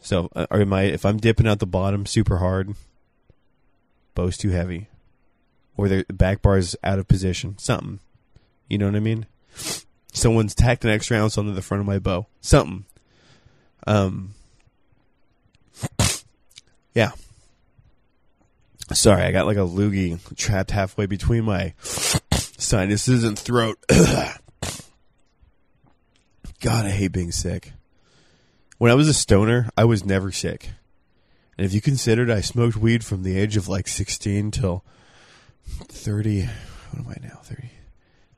[0.00, 2.74] So, uh, am I if I'm dipping out the bottom super hard,
[4.14, 4.88] bow's too heavy,
[5.76, 8.00] or the back bar is out of position, something.
[8.68, 9.26] You know what I mean?
[10.12, 12.84] Someone's tacked an extra ounce onto the front of my bow, something.
[13.86, 14.34] Um,
[16.94, 17.12] yeah.
[18.92, 21.74] Sorry, I got like a loogie trapped halfway between my
[22.62, 23.78] sinuses and throat.
[26.60, 27.72] God, I hate being sick.
[28.78, 30.70] When I was a stoner, I was never sick.
[31.58, 34.84] And if you considered I smoked weed from the age of like 16 till
[35.66, 37.40] 30, what am I now?
[37.42, 37.70] 30,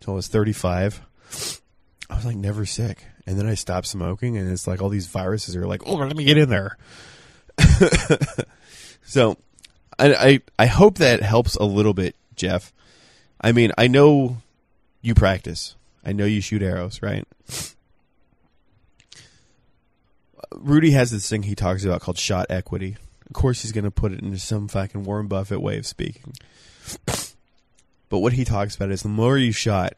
[0.00, 1.00] till I was 35,
[2.10, 3.04] I was like never sick.
[3.26, 6.16] And then I stopped smoking and it's like all these viruses are like, oh, let
[6.16, 6.76] me get in there.
[9.04, 9.36] so
[9.98, 12.72] I, I, I hope that helps a little bit, Jeff.
[13.40, 14.38] I mean, I know
[15.02, 15.76] you practice.
[16.04, 17.26] I know you shoot arrows, right?
[20.54, 22.96] Rudy has this thing he talks about called shot equity.
[23.26, 26.34] Of course, he's going to put it into some fucking Warren Buffett way of speaking.
[28.08, 29.94] But what he talks about is the more you shot,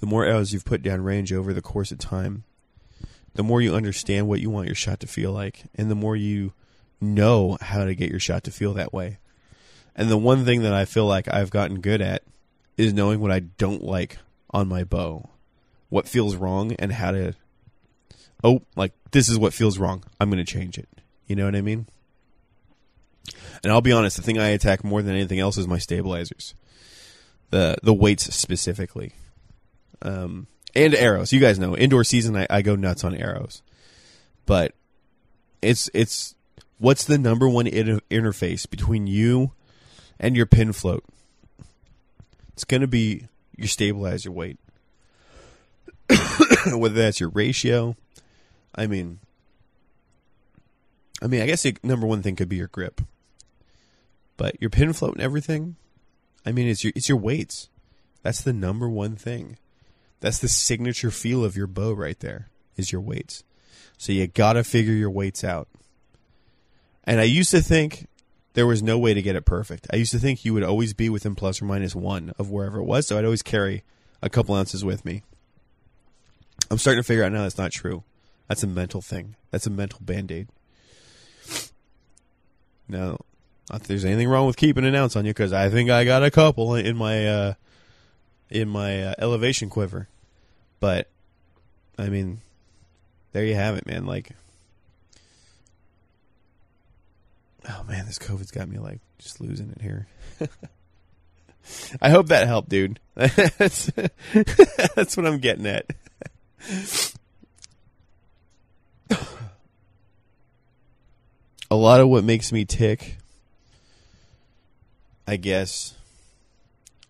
[0.00, 2.44] the more arrows you've put down range over the course of time,
[3.34, 6.16] the more you understand what you want your shot to feel like, and the more
[6.16, 6.52] you
[7.00, 9.18] know how to get your shot to feel that way.
[10.00, 12.22] And the one thing that I feel like I've gotten good at
[12.78, 14.16] is knowing what I don't like
[14.48, 15.28] on my bow,
[15.90, 17.34] what feels wrong, and how to.
[18.42, 20.02] Oh, like this is what feels wrong.
[20.18, 20.88] I'm going to change it.
[21.26, 21.86] You know what I mean?
[23.62, 26.54] And I'll be honest, the thing I attack more than anything else is my stabilizers,
[27.50, 29.12] the the weights specifically,
[30.00, 31.30] um, and arrows.
[31.30, 33.60] You guys know, indoor season, I, I go nuts on arrows,
[34.46, 34.72] but
[35.60, 36.36] it's it's
[36.78, 39.52] what's the number one inter- interface between you
[40.20, 41.02] and your pin float?
[42.52, 44.58] It's going to be your stabilizer weight.
[46.66, 47.96] Whether that's your ratio,
[48.74, 49.18] I mean,
[51.22, 53.00] I mean, I guess the number one thing could be your grip,
[54.36, 55.76] but your pin float and everything.
[56.44, 57.68] I mean, it's your it's your weights.
[58.22, 59.56] That's the number one thing.
[60.20, 62.48] That's the signature feel of your bow right there.
[62.76, 63.44] Is your weights.
[63.98, 65.68] So you gotta figure your weights out.
[67.04, 68.06] And I used to think
[68.54, 69.86] there was no way to get it perfect.
[69.92, 72.78] I used to think you would always be within plus or minus one of wherever
[72.78, 73.84] it was, so I'd always carry
[74.22, 75.22] a couple ounces with me.
[76.70, 78.02] I'm starting to figure out now that's not true.
[78.48, 79.36] That's a mental thing.
[79.50, 80.48] That's a mental band aid.
[82.88, 83.20] No,
[83.70, 86.04] not that there's anything wrong with keeping an ounce on you because I think I
[86.04, 87.54] got a couple in my uh,
[88.50, 90.08] in my uh, elevation quiver.
[90.80, 91.08] But
[91.96, 92.40] I mean,
[93.32, 94.06] there you have it, man.
[94.06, 94.30] Like
[97.68, 100.06] Oh man, this COVID's got me like just losing it here.
[102.00, 102.98] I hope that helped, dude.
[103.14, 103.90] that's,
[104.94, 105.86] that's what I'm getting at.
[111.70, 113.18] A lot of what makes me tick,
[115.28, 115.94] I guess,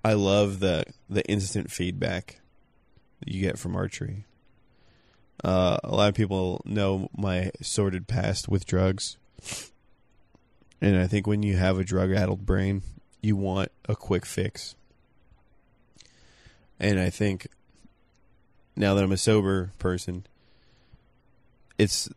[0.05, 2.41] I love the the instant feedback
[3.21, 4.25] that you get from archery.
[5.43, 9.17] Uh, a lot of people know my sordid past with drugs.
[10.81, 12.83] And I think when you have a drug addled brain,
[13.21, 14.75] you want a quick fix.
[16.79, 17.49] And I think
[18.77, 20.27] now that I'm a sober person,
[21.79, 22.09] it's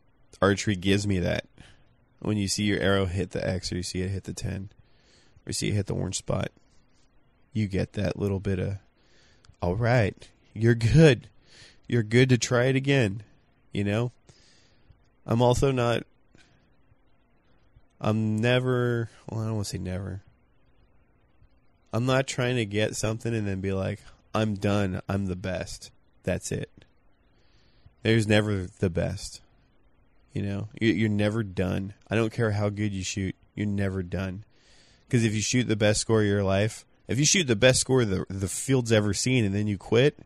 [0.42, 1.46] archery gives me that.
[2.20, 4.70] When you see your arrow hit the X or you see it hit the 10
[4.72, 6.52] or you see it hit the orange spot,
[7.52, 8.78] you get that little bit of,
[9.62, 11.28] all right, you're good.
[11.88, 13.24] You're good to try it again.
[13.74, 14.12] You know?
[15.26, 16.04] I'm also not
[18.04, 20.22] I'm never, well, I don't want to say never.
[21.94, 24.00] I'm not trying to get something and then be like,
[24.36, 25.02] I'm done.
[25.08, 25.90] I'm the best.
[26.24, 26.70] That's it.
[28.02, 29.40] There's never the best.
[30.34, 31.94] You know, you're never done.
[32.10, 33.36] I don't care how good you shoot.
[33.56, 34.44] You're never done.
[35.06, 37.80] Because if you shoot the best score of your life, if you shoot the best
[37.80, 40.18] score the the field's ever seen, and then you quit,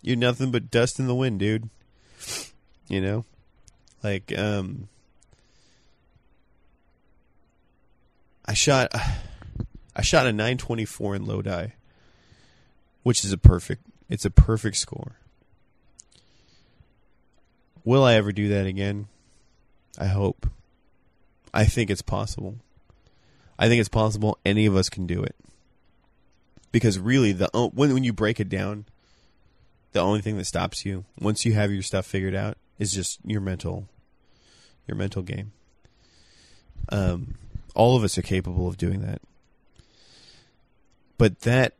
[0.00, 1.68] you're nothing but dust in the wind, dude.
[2.88, 3.24] You know,
[4.04, 4.88] like um,
[8.46, 8.94] I shot
[9.96, 11.68] I shot a 924 in Lodi,
[13.02, 15.16] which is a perfect it's a perfect score.
[17.84, 19.06] Will I ever do that again?
[19.98, 20.48] I hope.
[21.54, 22.56] I think it's possible.
[23.58, 25.34] I think it's possible any of us can do it.
[26.72, 28.84] Because really the when when you break it down,
[29.92, 33.18] the only thing that stops you once you have your stuff figured out is just
[33.24, 33.88] your mental
[34.86, 35.52] your mental game.
[36.90, 37.36] Um
[37.76, 39.20] all of us are capable of doing that.
[41.18, 41.74] But that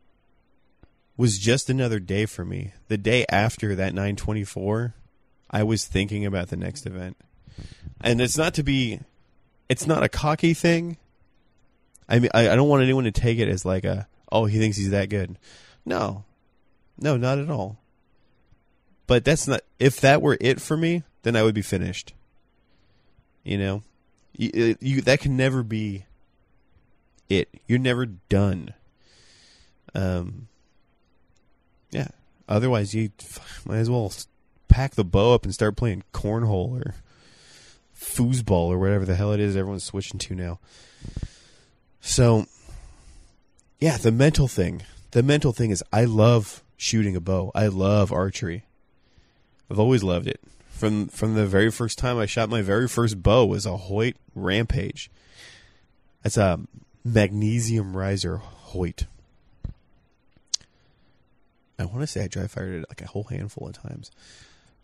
[1.16, 2.72] was just another day for me.
[2.88, 4.94] The day after that 924,
[5.50, 7.16] I was thinking about the next event.
[8.00, 9.00] And it's not to be
[9.68, 10.98] it's not a cocky thing.
[12.08, 14.58] I mean I, I don't want anyone to take it as like a oh he
[14.58, 15.38] thinks he's that good.
[15.84, 16.24] No.
[16.98, 17.78] No, not at all.
[19.06, 22.12] But that's not if that were it for me, then I would be finished.
[23.44, 23.82] You know?
[24.36, 26.04] You, you that can never be
[27.28, 27.48] it.
[27.66, 28.74] You're never done.
[29.94, 30.48] Um
[31.90, 32.08] yeah.
[32.48, 33.10] Otherwise, you
[33.64, 34.12] might as well
[34.68, 36.94] pack the bow up and start playing cornhole or
[37.98, 40.58] foosball or whatever the hell it is everyone's switching to now.
[42.00, 42.46] So,
[43.80, 44.82] yeah, the mental thing.
[45.12, 47.50] The mental thing is I love shooting a bow.
[47.54, 48.64] I love archery.
[49.70, 50.40] I've always loved it.
[50.76, 54.16] From from the very first time I shot my very first bow was a Hoyt
[54.34, 55.10] Rampage.
[56.22, 56.60] That's a
[57.02, 59.06] magnesium riser Hoyt.
[61.78, 64.10] I want to say I dry fired it like a whole handful of times.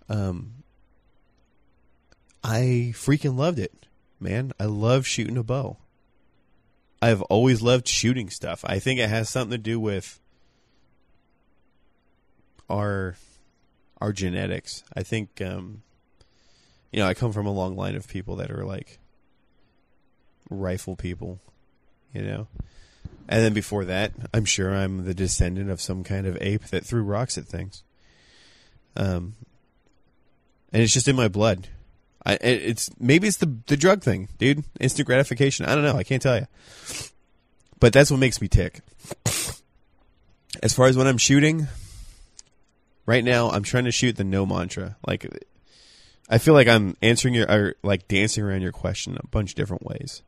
[0.08, 0.62] Um,
[2.42, 3.86] I freaking loved it,
[4.18, 4.52] man.
[4.58, 5.76] I love shooting a bow.
[7.02, 8.64] I've always loved shooting stuff.
[8.66, 10.18] I think it has something to do with
[12.70, 13.16] our
[14.02, 14.82] our genetics.
[14.96, 15.82] I think um,
[16.90, 18.98] you know, I come from a long line of people that are like
[20.50, 21.40] rifle people,
[22.12, 22.48] you know.
[23.28, 26.84] And then before that, I'm sure I'm the descendant of some kind of ape that
[26.84, 27.84] threw rocks at things.
[28.96, 29.34] Um,
[30.72, 31.68] and it's just in my blood.
[32.26, 34.64] I it's maybe it's the the drug thing, dude.
[34.80, 35.64] Instant gratification.
[35.64, 35.96] I don't know.
[35.96, 36.48] I can't tell you.
[37.78, 38.80] But that's what makes me tick.
[40.62, 41.68] As far as when I'm shooting,
[43.12, 44.96] right now I'm trying to shoot the no mantra.
[45.06, 45.26] Like
[46.28, 49.56] I feel like I'm answering your or like dancing around your question a bunch of
[49.56, 50.22] different ways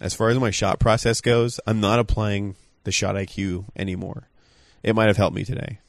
[0.00, 4.28] as far as my shot process goes, I'm not applying the shot IQ anymore.
[4.82, 5.80] It might have helped me today,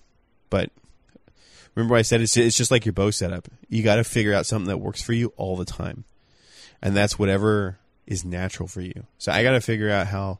[0.49, 0.71] but
[1.75, 3.47] remember I said it's it's just like your bow setup.
[3.67, 6.05] You got to figure out something that works for you all the time,
[6.81, 7.77] and that's whatever
[8.07, 9.05] is natural for you.
[9.19, 10.39] So I got to figure out how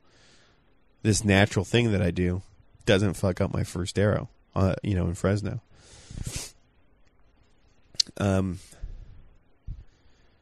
[1.03, 2.41] this natural thing that I do
[2.86, 4.30] doesn't fuck up my first arrow.
[4.56, 5.62] Uh, you know, in Fresno.
[8.18, 8.60] Um,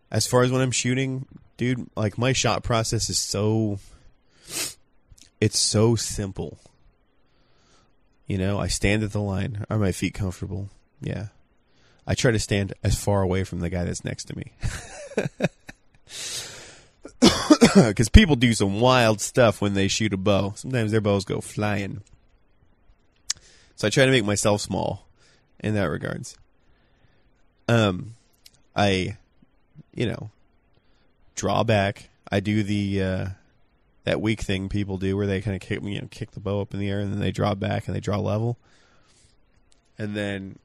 [0.10, 1.26] as far as when I'm shooting,
[1.58, 3.80] dude, like my shot process is so
[5.39, 6.58] it's so simple.
[8.26, 9.66] You know, I stand at the line.
[9.70, 10.70] Are my feet comfortable?
[11.01, 11.28] Yeah.
[12.05, 14.51] I try to stand as far away from the guy that's next to me.
[17.76, 20.53] Because people do some wild stuff when they shoot a bow.
[20.55, 22.01] Sometimes their bows go flying.
[23.78, 25.08] So I try to make myself small
[25.60, 26.36] in that regards.
[27.68, 28.16] Um,
[28.76, 29.18] I,
[29.94, 30.32] you know,
[31.36, 32.10] draw back.
[32.32, 33.28] I do the uh,
[34.04, 36.60] that weak thing people do where they kind of kick you know kick the bow
[36.60, 38.58] up in the air and then they draw back and they draw level.
[40.00, 40.58] And then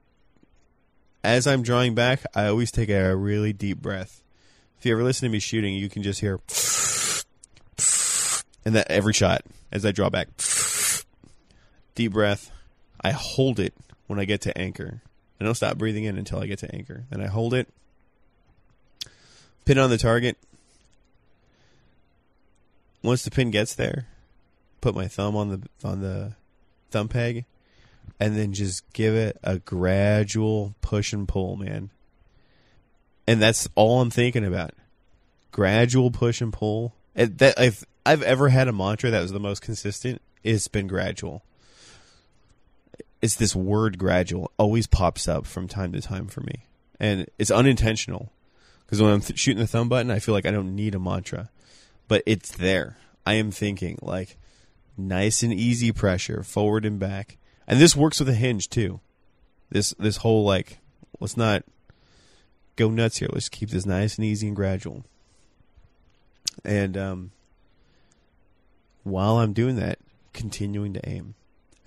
[1.22, 4.22] as I'm drawing back, I always take a really deep breath.
[4.78, 6.40] If you ever listen to me shooting, you can just hear
[8.64, 10.28] and that every shot as I draw back.
[11.94, 12.51] Deep breath.
[13.02, 13.74] I hold it
[14.06, 15.02] when I get to anchor.
[15.40, 17.04] I don't stop breathing in until I get to anchor.
[17.10, 17.68] Then I hold it,
[19.64, 20.36] pin on the target,
[23.02, 24.06] once the pin gets there,
[24.80, 26.34] put my thumb on the on the
[26.90, 27.44] thumb peg,
[28.20, 31.90] and then just give it a gradual push and pull, man.
[33.26, 34.72] And that's all I'm thinking about.
[35.50, 36.94] Gradual push and pull.
[37.16, 40.22] I've I've ever had a mantra that was the most consistent.
[40.42, 41.42] It's been gradual.
[43.22, 46.66] It's this word gradual always pops up from time to time for me,
[47.00, 48.32] and it's unintentional
[48.84, 50.98] because when I'm th- shooting the thumb button, I feel like I don't need a
[50.98, 51.48] mantra
[52.12, 52.98] but it's there.
[53.24, 54.36] I am thinking like
[54.98, 57.38] nice and easy pressure forward and back.
[57.66, 59.00] And this works with a hinge too.
[59.70, 60.78] This this whole like
[61.20, 61.64] let's not
[62.76, 63.30] go nuts here.
[63.32, 65.06] Let's keep this nice and easy and gradual.
[66.66, 67.30] And um
[69.04, 69.98] while I'm doing that,
[70.34, 71.34] continuing to aim.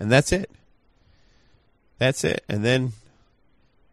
[0.00, 0.50] And that's it.
[1.98, 2.44] That's it.
[2.48, 2.92] And then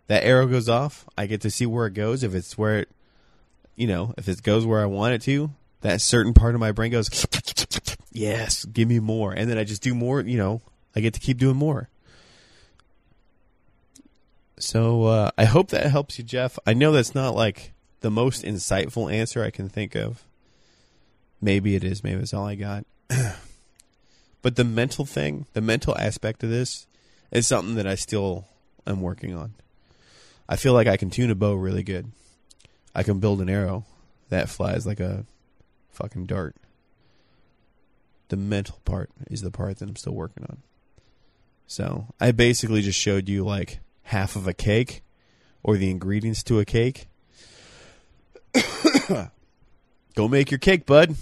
[0.07, 1.05] that arrow goes off.
[1.17, 2.23] I get to see where it goes.
[2.23, 2.89] If it's where it,
[3.75, 5.51] you know, if it goes where I want it to,
[5.81, 7.09] that certain part of my brain goes,
[8.11, 9.33] yes, give me more.
[9.33, 10.61] And then I just do more, you know,
[10.95, 11.89] I get to keep doing more.
[14.57, 16.57] So uh, I hope that helps you, Jeff.
[16.65, 20.23] I know that's not like the most insightful answer I can think of.
[21.41, 22.03] Maybe it is.
[22.03, 22.85] Maybe it's all I got.
[24.41, 26.87] but the mental thing, the mental aspect of this,
[27.33, 28.45] is something that I still
[28.87, 29.53] am working on.
[30.47, 32.11] I feel like I can tune a bow really good.
[32.95, 33.85] I can build an arrow
[34.29, 35.25] that flies like a
[35.91, 36.55] fucking dart.
[38.29, 40.57] The mental part is the part that I'm still working on.
[41.67, 45.01] So I basically just showed you like half of a cake
[45.63, 47.07] or the ingredients to a cake.
[50.15, 51.15] Go make your cake, bud.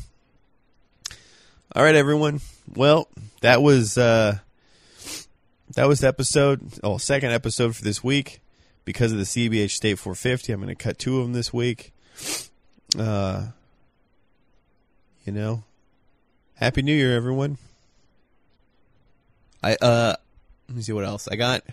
[1.74, 2.42] All right, everyone.
[2.74, 3.08] Well,
[3.42, 4.40] that was uh
[5.76, 8.42] that was the episode, oh, second episode for this week.
[8.84, 11.94] Because of the CBH State 450, I'm going to cut two of them this week.
[12.98, 13.48] Uh,
[15.24, 15.64] you know,
[16.56, 17.58] Happy New Year, everyone.
[19.64, 20.16] I uh,
[20.68, 21.64] let me see what else I got.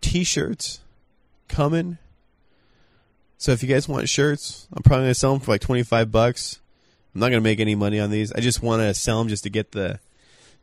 [0.00, 0.80] T-shirts
[1.48, 1.98] coming.
[3.36, 6.60] So if you guys want shirts, I'm probably gonna sell them for like 25 bucks.
[7.14, 8.32] I'm not gonna make any money on these.
[8.32, 9.98] I just want to sell them just to get the,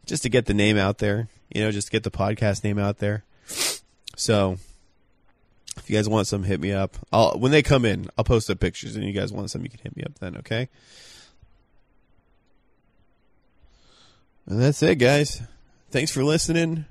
[0.06, 1.28] just to get the name out there.
[1.54, 3.24] You know, just get the podcast name out there.
[4.16, 4.58] So
[5.78, 6.98] if you guys want some, hit me up.
[7.12, 9.70] I'll when they come in, I'll post the pictures, and you guys want some, you
[9.70, 10.38] can hit me up then.
[10.38, 10.70] Okay.
[14.48, 15.42] And that's it, guys.
[15.90, 16.86] Thanks for listening.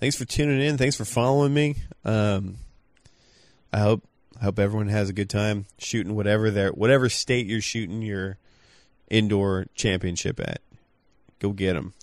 [0.00, 0.78] Thanks for tuning in.
[0.78, 1.76] Thanks for following me.
[2.04, 2.56] Um,
[3.72, 4.04] I hope
[4.40, 8.38] I hope everyone has a good time shooting whatever their whatever state you're shooting your
[9.08, 10.60] indoor championship at.
[11.38, 11.94] Go get them.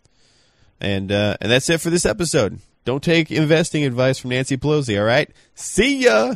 [0.84, 2.60] And uh, and that's it for this episode.
[2.86, 5.00] Don't take investing advice from Nancy Pelosi.
[5.00, 5.32] All right.
[5.56, 6.36] See ya.